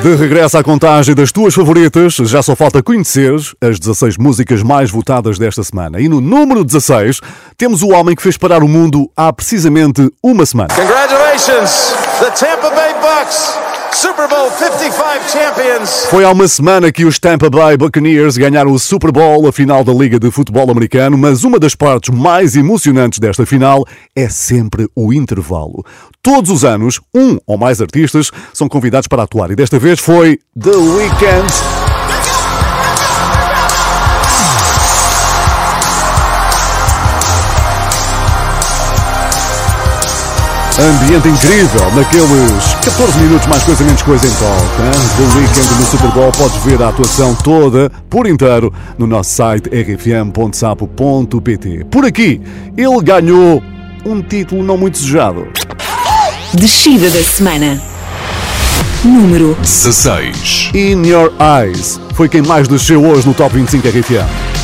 De 0.00 0.14
regresso 0.14 0.56
à 0.56 0.62
contagem 0.62 1.12
das 1.12 1.32
tuas 1.32 1.52
favoritas, 1.52 2.14
já 2.14 2.40
só 2.40 2.54
falta 2.54 2.80
conheceres 2.82 3.52
as 3.60 3.80
16 3.80 4.16
músicas 4.16 4.62
mais 4.62 4.90
votadas 4.90 5.38
desta 5.38 5.64
semana. 5.64 6.00
E 6.00 6.08
no 6.08 6.20
número 6.20 6.64
16, 6.64 7.20
temos 7.58 7.82
o 7.82 7.88
homem 7.88 8.14
que 8.14 8.22
fez 8.22 8.36
parar 8.36 8.62
o 8.62 8.68
mundo 8.68 9.10
há 9.16 9.32
precisamente 9.32 10.08
uma 10.22 10.46
semana. 10.46 10.72
Congratulations, 10.72 11.92
the 12.20 12.30
Tampa 12.30 12.70
Bay 12.70 12.94
Bucks, 13.00 13.54
Super 13.92 14.28
Bowl 14.28 14.50
55 14.50 15.30
champions. 15.30 16.06
Foi 16.06 16.24
há 16.24 16.30
uma 16.30 16.46
semana 16.46 16.92
que 16.92 17.04
os 17.04 17.18
Tampa 17.18 17.50
Bay 17.50 17.76
Buccaneers 17.76 18.36
ganharam 18.36 18.72
o 18.72 18.78
Super 18.78 19.10
Bowl, 19.10 19.46
a 19.46 19.52
final 19.52 19.82
da 19.82 19.92
Liga 19.92 20.18
de 20.18 20.30
Futebol 20.30 20.70
Americano, 20.70 21.18
mas 21.18 21.44
uma 21.44 21.58
das 21.58 21.74
partes 21.74 22.14
mais 22.14 22.56
emocionantes 22.56 23.18
desta 23.18 23.44
final 23.44 23.84
é 24.14 24.28
sempre 24.28 24.88
o 24.94 25.12
intervalo. 25.12 25.84
Todos 26.22 26.50
os 26.50 26.64
anos, 26.64 27.00
um 27.14 27.38
ou 27.46 27.58
mais 27.58 27.80
artistas 27.80 28.30
são 28.54 28.68
convidados 28.68 29.08
para 29.08 29.24
atuar 29.24 29.50
e 29.50 29.56
desta 29.56 29.78
vez 29.78 29.98
foi 29.98 30.38
The 30.58 30.70
Weeknd. 30.70 31.89
Ambiente 40.80 41.28
incrível 41.28 41.90
naqueles 41.94 42.74
14 42.82 43.18
minutos 43.18 43.46
mais 43.48 43.62
coisa 43.64 43.84
menos 43.84 44.00
coisa 44.00 44.26
em 44.26 44.30
toque. 44.30 44.80
hein? 44.82 44.92
The 45.18 45.24
Weekend 45.38 45.74
no 45.78 45.84
Super 45.86 46.10
Bowl 46.12 46.32
podes 46.32 46.56
ver 46.64 46.82
a 46.82 46.88
atuação 46.88 47.34
toda 47.34 47.92
por 48.08 48.26
inteiro 48.26 48.72
no 48.96 49.06
nosso 49.06 49.30
site 49.30 49.68
rfm.sapo.pt. 49.68 51.04
Por 51.90 52.06
aqui, 52.06 52.40
ele 52.78 53.02
ganhou 53.02 53.62
um 54.06 54.22
título 54.22 54.62
não 54.62 54.78
muito 54.78 54.94
desejado. 54.94 55.48
Descida 56.54 57.10
da 57.10 57.22
semana. 57.22 57.78
Número 59.04 59.54
16. 59.60 60.70
In 60.74 61.04
Your 61.06 61.30
Eyes 61.38 62.00
foi 62.14 62.26
quem 62.28 62.40
mais 62.40 62.66
desceu 62.66 63.04
hoje 63.04 63.26
no 63.28 63.34
Top 63.34 63.54
25 63.54 63.86
RFM. 63.86 64.59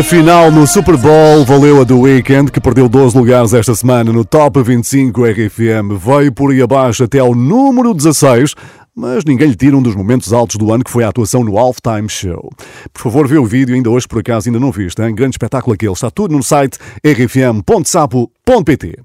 A 0.00 0.02
final 0.02 0.50
no 0.50 0.66
Super 0.66 0.96
Bowl 0.96 1.44
valeu 1.44 1.82
a 1.82 1.84
do 1.84 2.00
Weekend, 2.00 2.50
que 2.50 2.58
perdeu 2.58 2.88
12 2.88 3.18
lugares 3.18 3.52
esta 3.52 3.74
semana 3.74 4.10
no 4.10 4.24
Top 4.24 4.62
25 4.62 5.22
RFM. 5.26 5.94
Veio 5.98 6.32
por 6.32 6.50
aí 6.50 6.62
abaixo 6.62 7.04
até 7.04 7.18
ao 7.18 7.34
número 7.34 7.92
16, 7.92 8.54
mas 8.96 9.26
ninguém 9.26 9.48
lhe 9.48 9.54
tira 9.54 9.76
um 9.76 9.82
dos 9.82 9.94
momentos 9.94 10.32
altos 10.32 10.56
do 10.56 10.72
ano, 10.72 10.82
que 10.82 10.90
foi 10.90 11.04
a 11.04 11.08
atuação 11.10 11.44
no 11.44 11.58
Halftime 11.58 12.08
Show. 12.08 12.50
Por 12.94 13.02
favor, 13.02 13.28
vê 13.28 13.36
o 13.36 13.44
vídeo, 13.44 13.74
ainda 13.74 13.90
hoje, 13.90 14.08
por 14.08 14.20
acaso, 14.20 14.48
ainda 14.48 14.58
não 14.58 14.72
viste, 14.72 15.02
hein? 15.02 15.14
Grande 15.14 15.34
espetáculo 15.34 15.74
aquele. 15.74 15.92
Está 15.92 16.10
tudo 16.10 16.34
no 16.34 16.42
site 16.42 16.78
rfm.sapo.pt. 17.04 18.98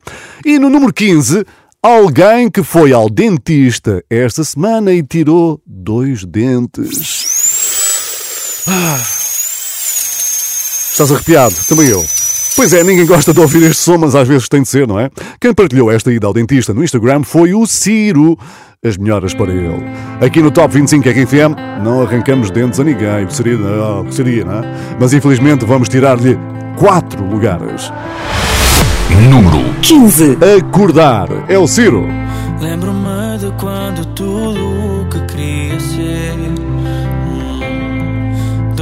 E 0.45 0.57
no 0.57 0.69
número 0.69 0.93
15... 0.93 1.43
Alguém 1.83 2.49
que 2.49 2.63
foi 2.63 2.93
ao 2.93 3.07
dentista 3.07 4.03
esta 4.09 4.43
semana 4.43 4.91
e 4.91 5.03
tirou 5.03 5.61
dois 5.67 6.25
dentes. 6.25 7.05
Ah. 8.67 9.14
Estás 10.95 11.11
arrepiado? 11.11 11.53
Também 11.67 11.89
eu. 11.89 12.01
Pois 12.55 12.71
é, 12.71 12.81
ninguém 12.81 13.05
gosta 13.05 13.33
de 13.33 13.39
ouvir 13.41 13.63
este 13.63 13.83
som, 13.83 13.97
mas 13.97 14.15
às 14.15 14.25
vezes 14.25 14.47
tem 14.47 14.61
de 14.61 14.69
ser, 14.69 14.87
não 14.87 14.97
é? 14.97 15.09
Quem 15.41 15.53
partilhou 15.53 15.91
esta 15.91 16.09
ida 16.09 16.25
ao 16.25 16.31
dentista 16.31 16.73
no 16.73 16.81
Instagram 16.81 17.21
foi 17.23 17.53
o 17.53 17.65
Ciro. 17.65 18.39
As 18.81 18.95
melhoras 18.95 19.33
para 19.33 19.51
ele. 19.51 19.83
Aqui 20.21 20.41
no 20.41 20.51
Top 20.51 20.73
25 20.73 21.09
RFM 21.09 21.83
não 21.83 22.01
arrancamos 22.01 22.49
dentes 22.49 22.79
a 22.79 22.85
ninguém, 22.85 23.29
seria, 23.29 23.57
não, 23.57 24.09
seria, 24.09 24.45
não 24.45 24.59
é? 24.59 24.61
Mas 24.97 25.11
infelizmente 25.11 25.65
vamos 25.65 25.89
tirar-lhe 25.89 26.39
quatro 26.77 27.25
lugares. 27.25 27.91
Número 29.29 29.75
15. 29.81 30.37
Acordar. 30.57 31.27
É 31.49 31.57
o 31.59 31.67
Ciro. 31.67 32.07
Lembro-me 32.61 33.37
de 33.37 33.51
quando 33.59 34.05
tudo 34.15 35.01
o 35.01 35.09
que 35.09 35.19
queria 35.25 35.77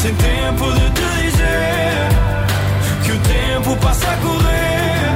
Sem 0.00 0.14
tempo 0.14 0.64
de 0.72 0.90
te 0.92 1.02
dizer 1.22 2.08
Que 3.04 3.12
o 3.12 3.18
tempo 3.18 3.76
passa 3.82 4.10
a 4.10 4.16
correr. 4.16 5.12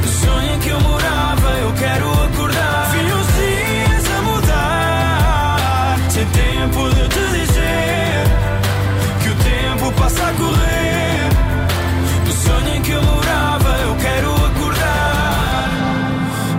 No 0.00 0.08
sonho 0.08 0.54
em 0.54 0.58
que 0.60 0.70
eu 0.70 0.80
morava 0.80 1.50
Eu 1.60 1.72
quero 1.74 2.10
acordar. 2.10 2.90
Vi 2.90 3.12
os 3.12 3.26
dias 3.36 4.04
a 4.16 4.22
mudar 4.22 5.98
Sem 6.08 6.24
tempo 6.24 6.88
de 6.88 7.06
te 7.06 7.38
dizer 7.38 8.24
Que 9.20 9.28
o 9.28 9.34
tempo 9.34 9.92
passa 10.00 10.22
a 10.22 10.32
correr. 10.32 11.28
No 12.24 12.32
sonho 12.32 12.74
em 12.74 12.80
que 12.80 12.92
eu 12.92 13.02
morava 13.02 13.78
Eu 13.82 13.94
quero 13.96 14.34
acordar. 14.46 15.68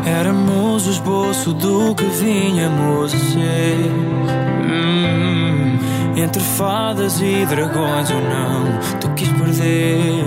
Éramos 0.05 0.85
o 0.85 0.91
esboço 0.91 1.51
do 1.51 1.95
que 1.95 2.05
vinhamos 2.05 3.11
a 3.11 3.17
ser. 3.17 4.52
Entre 6.23 6.41
fadas 6.41 7.19
e 7.19 7.45
dragões 7.47 8.09
ou 8.09 8.21
não, 8.21 8.79
tu 9.01 9.09
quis 9.09 9.27
perder. 9.27 10.23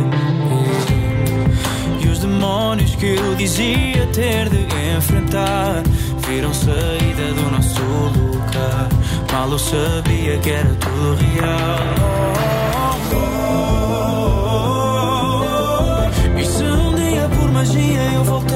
E 2.02 2.06
os 2.06 2.18
demónios 2.18 2.94
que 2.96 3.14
eu 3.14 3.34
dizia 3.34 4.06
ter 4.12 4.50
de 4.50 4.66
enfrentar 4.94 5.82
viram 6.28 6.52
saída 6.52 7.32
do 7.32 7.50
nosso 7.50 7.80
lugar. 7.80 8.88
Mal 9.32 9.50
eu 9.50 9.58
sabia 9.58 10.36
que 10.38 10.50
era 10.50 10.74
tudo 10.74 11.16
real. 11.32 11.78
E 16.38 16.44
se 16.44 16.62
um 16.62 16.94
dia 16.94 17.26
por 17.30 17.50
magia 17.52 18.02
eu 18.12 18.24
voltar? 18.24 18.55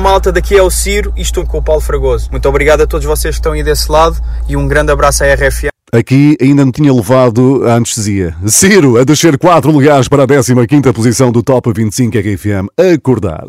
Malta 0.00 0.32
daqui 0.32 0.56
é 0.56 0.62
o 0.62 0.70
Ciro 0.70 1.12
e 1.14 1.20
estou 1.20 1.46
com 1.46 1.58
o 1.58 1.62
Paulo 1.62 1.82
Fragoso. 1.82 2.28
Muito 2.30 2.48
obrigado 2.48 2.80
a 2.80 2.86
todos 2.86 3.06
vocês 3.06 3.34
que 3.34 3.40
estão 3.40 3.52
aí 3.52 3.62
desse 3.62 3.92
lado 3.92 4.16
e 4.48 4.56
um 4.56 4.66
grande 4.66 4.90
abraço 4.90 5.22
à 5.22 5.26
RFA. 5.34 5.68
Aqui 5.92 6.36
ainda 6.40 6.64
não 6.64 6.72
tinha 6.72 6.92
levado 6.92 7.66
a 7.66 7.74
anestesia. 7.74 8.34
Ciro 8.46 8.96
a 8.96 9.04
descer 9.04 9.36
4 9.36 9.70
lugares 9.70 10.08
para 10.08 10.22
a 10.22 10.26
15 10.26 10.92
posição 10.94 11.30
do 11.30 11.42
Top 11.42 11.70
25 11.72 12.16
RFM. 12.16 12.68
Acordar. 12.94 13.44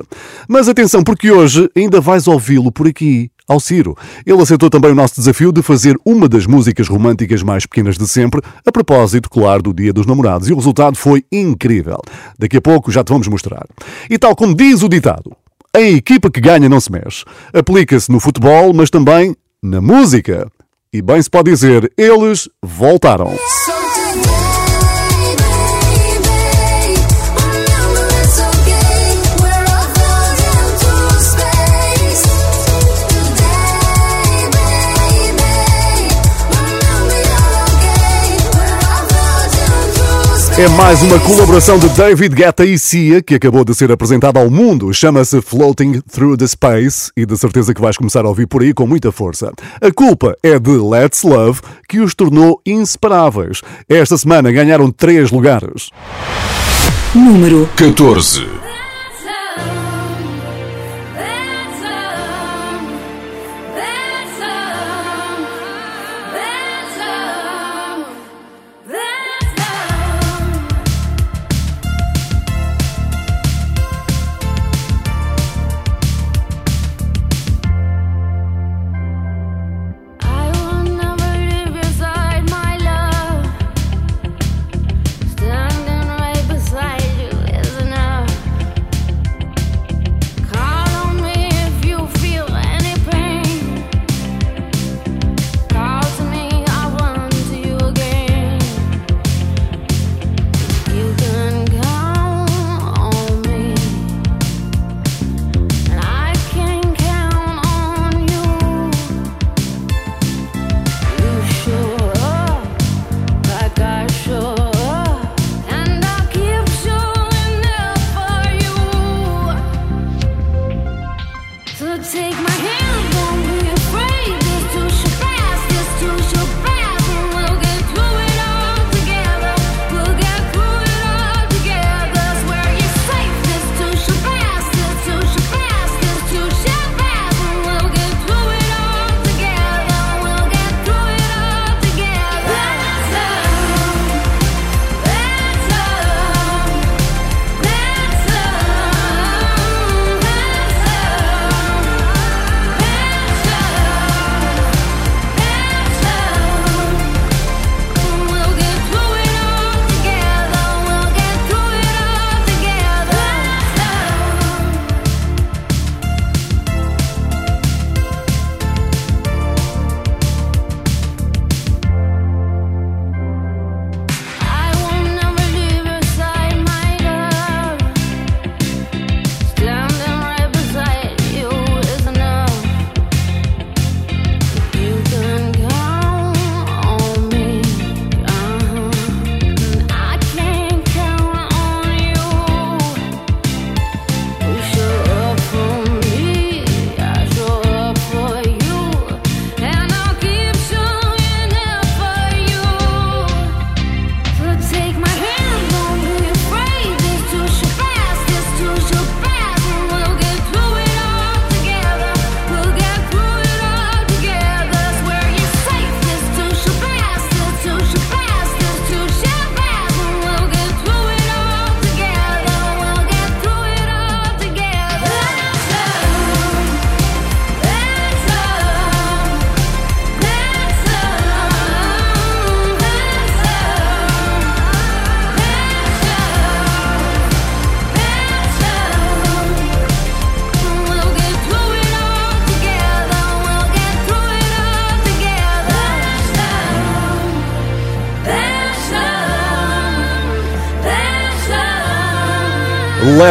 Mas 0.47 0.67
atenção, 0.67 1.03
porque 1.03 1.31
hoje 1.31 1.69
ainda 1.75 2.01
vais 2.01 2.27
ouvi-lo 2.27 2.71
por 2.71 2.87
aqui, 2.87 3.31
ao 3.47 3.59
Ciro. 3.59 3.95
Ele 4.25 4.41
aceitou 4.41 4.69
também 4.69 4.91
o 4.91 4.95
nosso 4.95 5.15
desafio 5.15 5.51
de 5.51 5.61
fazer 5.61 5.95
uma 6.05 6.27
das 6.27 6.45
músicas 6.47 6.87
românticas 6.87 7.43
mais 7.43 7.65
pequenas 7.65 7.97
de 7.97 8.07
sempre, 8.07 8.41
a 8.65 8.71
propósito, 8.71 9.29
claro, 9.29 9.61
do 9.61 9.73
Dia 9.73 9.93
dos 9.93 10.05
Namorados. 10.05 10.49
E 10.49 10.53
o 10.53 10.55
resultado 10.55 10.97
foi 10.97 11.23
incrível. 11.31 11.99
Daqui 12.39 12.57
a 12.57 12.61
pouco 12.61 12.91
já 12.91 13.03
te 13.03 13.09
vamos 13.09 13.27
mostrar. 13.27 13.65
E 14.09 14.17
tal 14.17 14.35
como 14.35 14.55
diz 14.55 14.81
o 14.83 14.89
ditado, 14.89 15.35
a 15.75 15.81
equipa 15.81 16.29
que 16.29 16.41
ganha 16.41 16.67
não 16.67 16.79
se 16.79 16.91
mexe. 16.91 17.23
Aplica-se 17.53 18.11
no 18.11 18.19
futebol, 18.19 18.73
mas 18.73 18.89
também 18.89 19.35
na 19.61 19.79
música. 19.79 20.49
E 20.93 21.01
bem 21.01 21.21
se 21.21 21.29
pode 21.29 21.49
dizer, 21.49 21.91
eles 21.97 22.49
voltaram. 22.61 23.33
É 40.59 40.67
mais 40.67 41.01
uma 41.01 41.17
colaboração 41.19 41.79
de 41.79 41.87
David 41.89 42.35
Guetta 42.35 42.65
e 42.65 42.77
Sia 42.77 43.21
que 43.21 43.35
acabou 43.35 43.63
de 43.63 43.73
ser 43.73 43.89
apresentada 43.89 44.39
ao 44.39 44.49
mundo. 44.49 44.93
Chama-se 44.93 45.41
Floating 45.41 46.01
Through 46.01 46.37
the 46.37 46.45
Space 46.45 47.09
e 47.15 47.25
de 47.25 47.37
certeza 47.37 47.73
que 47.73 47.81
vais 47.81 47.95
começar 47.95 48.25
a 48.25 48.27
ouvir 48.27 48.47
por 48.47 48.61
aí 48.61 48.73
com 48.73 48.85
muita 48.85 49.11
força. 49.11 49.51
A 49.81 49.91
culpa 49.91 50.35
é 50.43 50.59
de 50.59 50.71
Let's 50.71 51.23
Love 51.23 51.61
que 51.87 52.01
os 52.01 52.13
tornou 52.13 52.61
inseparáveis. 52.65 53.61
Esta 53.87 54.17
semana 54.17 54.51
ganharam 54.51 54.91
três 54.91 55.31
lugares. 55.31 55.89
Número 57.15 57.67
14. 57.77 58.70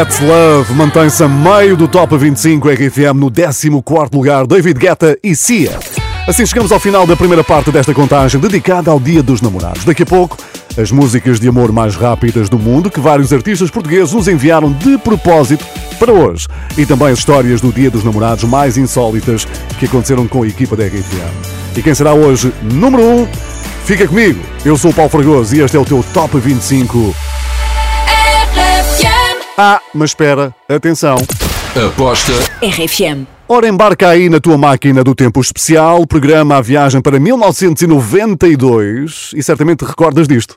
Let's 0.01 0.19
Love 0.19 0.73
mantém-se 0.73 1.23
a 1.23 1.29
meio 1.29 1.77
do 1.77 1.87
Top 1.87 2.17
25 2.17 2.71
RFM 2.71 3.19
no 3.21 3.31
14 3.31 4.09
lugar, 4.15 4.47
David 4.47 4.79
Guetta 4.79 5.19
e 5.23 5.37
Sia. 5.37 5.79
Assim 6.27 6.47
chegamos 6.47 6.73
ao 6.73 6.81
final 6.81 7.07
da 7.07 7.15
primeira 7.15 7.45
parte 7.45 7.71
desta 7.71 7.93
contagem 7.93 8.41
dedicada 8.41 8.91
ao 8.91 8.99
Dia 8.99 9.23
dos 9.23 9.43
Namorados. 9.43 9.85
Daqui 9.85 10.05
a 10.05 10.07
pouco, 10.07 10.39
as 10.75 10.91
músicas 10.91 11.39
de 11.39 11.47
amor 11.47 11.71
mais 11.71 11.97
rápidas 11.97 12.49
do 12.49 12.59
mundo 12.59 12.91
que 12.91 12.99
vários 12.99 13.31
artistas 13.31 13.71
portugueses 13.71 14.15
nos 14.15 14.27
enviaram 14.27 14.73
de 14.73 14.97
propósito 14.97 15.67
para 15.99 16.15
hoje. 16.15 16.49
E 16.79 16.87
também 16.87 17.09
as 17.09 17.19
histórias 17.19 17.61
do 17.61 17.71
Dia 17.71 17.91
dos 17.91 18.03
Namorados 18.03 18.45
mais 18.45 18.79
insólitas 18.79 19.45
que 19.79 19.85
aconteceram 19.85 20.27
com 20.27 20.45
a 20.45 20.49
equipa 20.49 20.75
da 20.75 20.87
RFM. 20.87 21.77
E 21.77 21.83
quem 21.83 21.95
será 21.95 22.15
hoje 22.15 22.51
número 22.63 23.03
1? 23.03 23.21
Um? 23.21 23.29
Fica 23.85 24.09
comigo, 24.09 24.41
eu 24.65 24.79
sou 24.79 24.93
o 24.93 24.95
Paulo 24.95 25.11
Fragoso 25.11 25.55
e 25.55 25.61
este 25.61 25.77
é 25.77 25.81
o 25.81 25.85
teu 25.85 26.03
Top 26.15 26.39
25. 26.39 27.15
Ah, 29.63 29.79
mas 29.93 30.13
espera, 30.13 30.55
atenção. 30.67 31.17
Aposta 31.77 32.33
RFM. 32.63 33.27
Ora, 33.47 33.69
embarca 33.69 34.09
aí 34.09 34.31
na 34.31 34.41
tua 34.41 34.57
máquina 34.57 35.05
do 35.05 35.15
tempo 35.15 35.39
especial, 35.39 36.07
programa 36.07 36.57
a 36.57 36.63
viagem 36.63 37.03
para 37.03 37.21
1992 37.21 39.33
e 39.37 39.43
certamente 39.43 39.81
te 39.81 39.85
recordas 39.85 40.27
disto. 40.27 40.57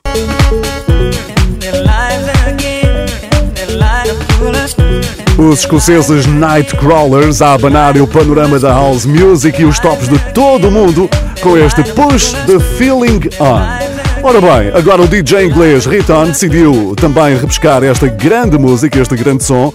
Os 5.36 5.58
escoceses 5.58 6.24
Nightcrawlers 6.24 7.42
a 7.42 7.52
abanar 7.52 7.98
o 7.98 8.06
panorama 8.06 8.58
da 8.58 8.70
house 8.70 9.04
music 9.04 9.60
e 9.60 9.66
os 9.66 9.78
tops 9.78 10.08
de 10.08 10.18
todo 10.32 10.68
o 10.68 10.70
mundo 10.70 11.10
com 11.42 11.58
este 11.58 11.82
Push 11.92 12.32
the 12.46 12.58
Feeling 12.78 13.20
On. 13.38 13.93
Ora 14.26 14.40
bem, 14.40 14.72
agora 14.74 15.02
o 15.02 15.06
DJ 15.06 15.44
inglês 15.44 15.84
Riton 15.84 16.28
decidiu 16.28 16.96
também 16.96 17.36
repescar 17.36 17.84
esta 17.84 18.08
grande 18.08 18.56
música, 18.56 18.98
este 18.98 19.14
grande 19.16 19.44
som, 19.44 19.70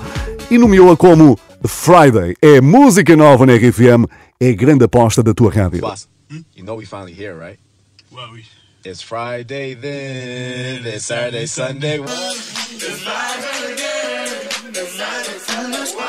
e 0.50 0.58
nomeou-a 0.58 0.97
como 0.97 1.38
Friday. 1.64 2.36
É 2.41 2.60
música 2.60 3.16
nova 3.16 3.45
na 3.45 3.54
RFM, 3.54 4.08
é 4.39 4.50
a 4.50 4.56
grande 4.56 4.86
aposta 4.86 5.22
da 5.22 5.36
tua 5.36 5.52
rádio. 5.52 5.82
Boss, 5.82 6.08
you 6.58 6.66
know 6.66 6.76
we 6.76 6.88
finally 6.88 7.14
here, 7.14 7.36
right? 7.36 7.60
Well, 8.12 8.32
we... 8.34 8.43
It's 8.84 9.04
Friday 9.04 9.76
then, 9.76 10.84
it's 10.84 11.06
Saturday, 11.06 11.45
Sunday. 11.45 12.00
It's 12.00 13.04
Friday 13.04 13.74
again, 13.74 14.50
it's 14.72 14.97
Saturday, 14.97 15.39
Sunday. 15.86 16.09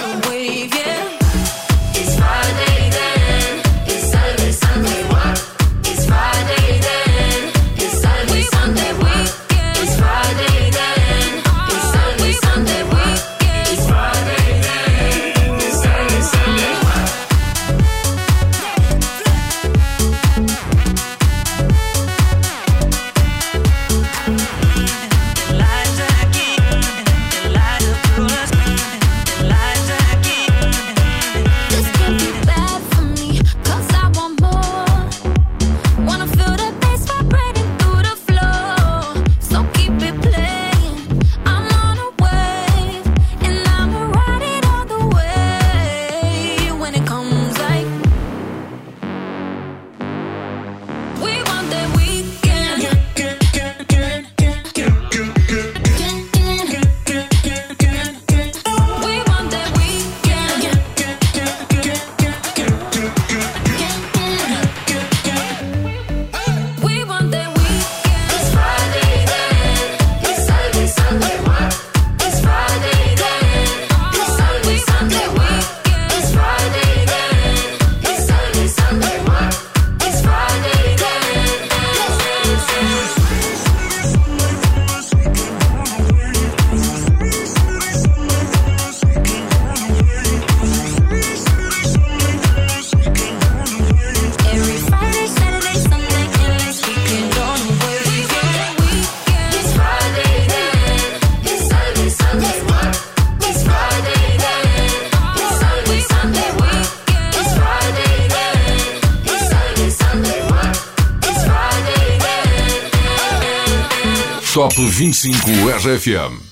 25 115.01 115.83
RFM. 115.83 116.50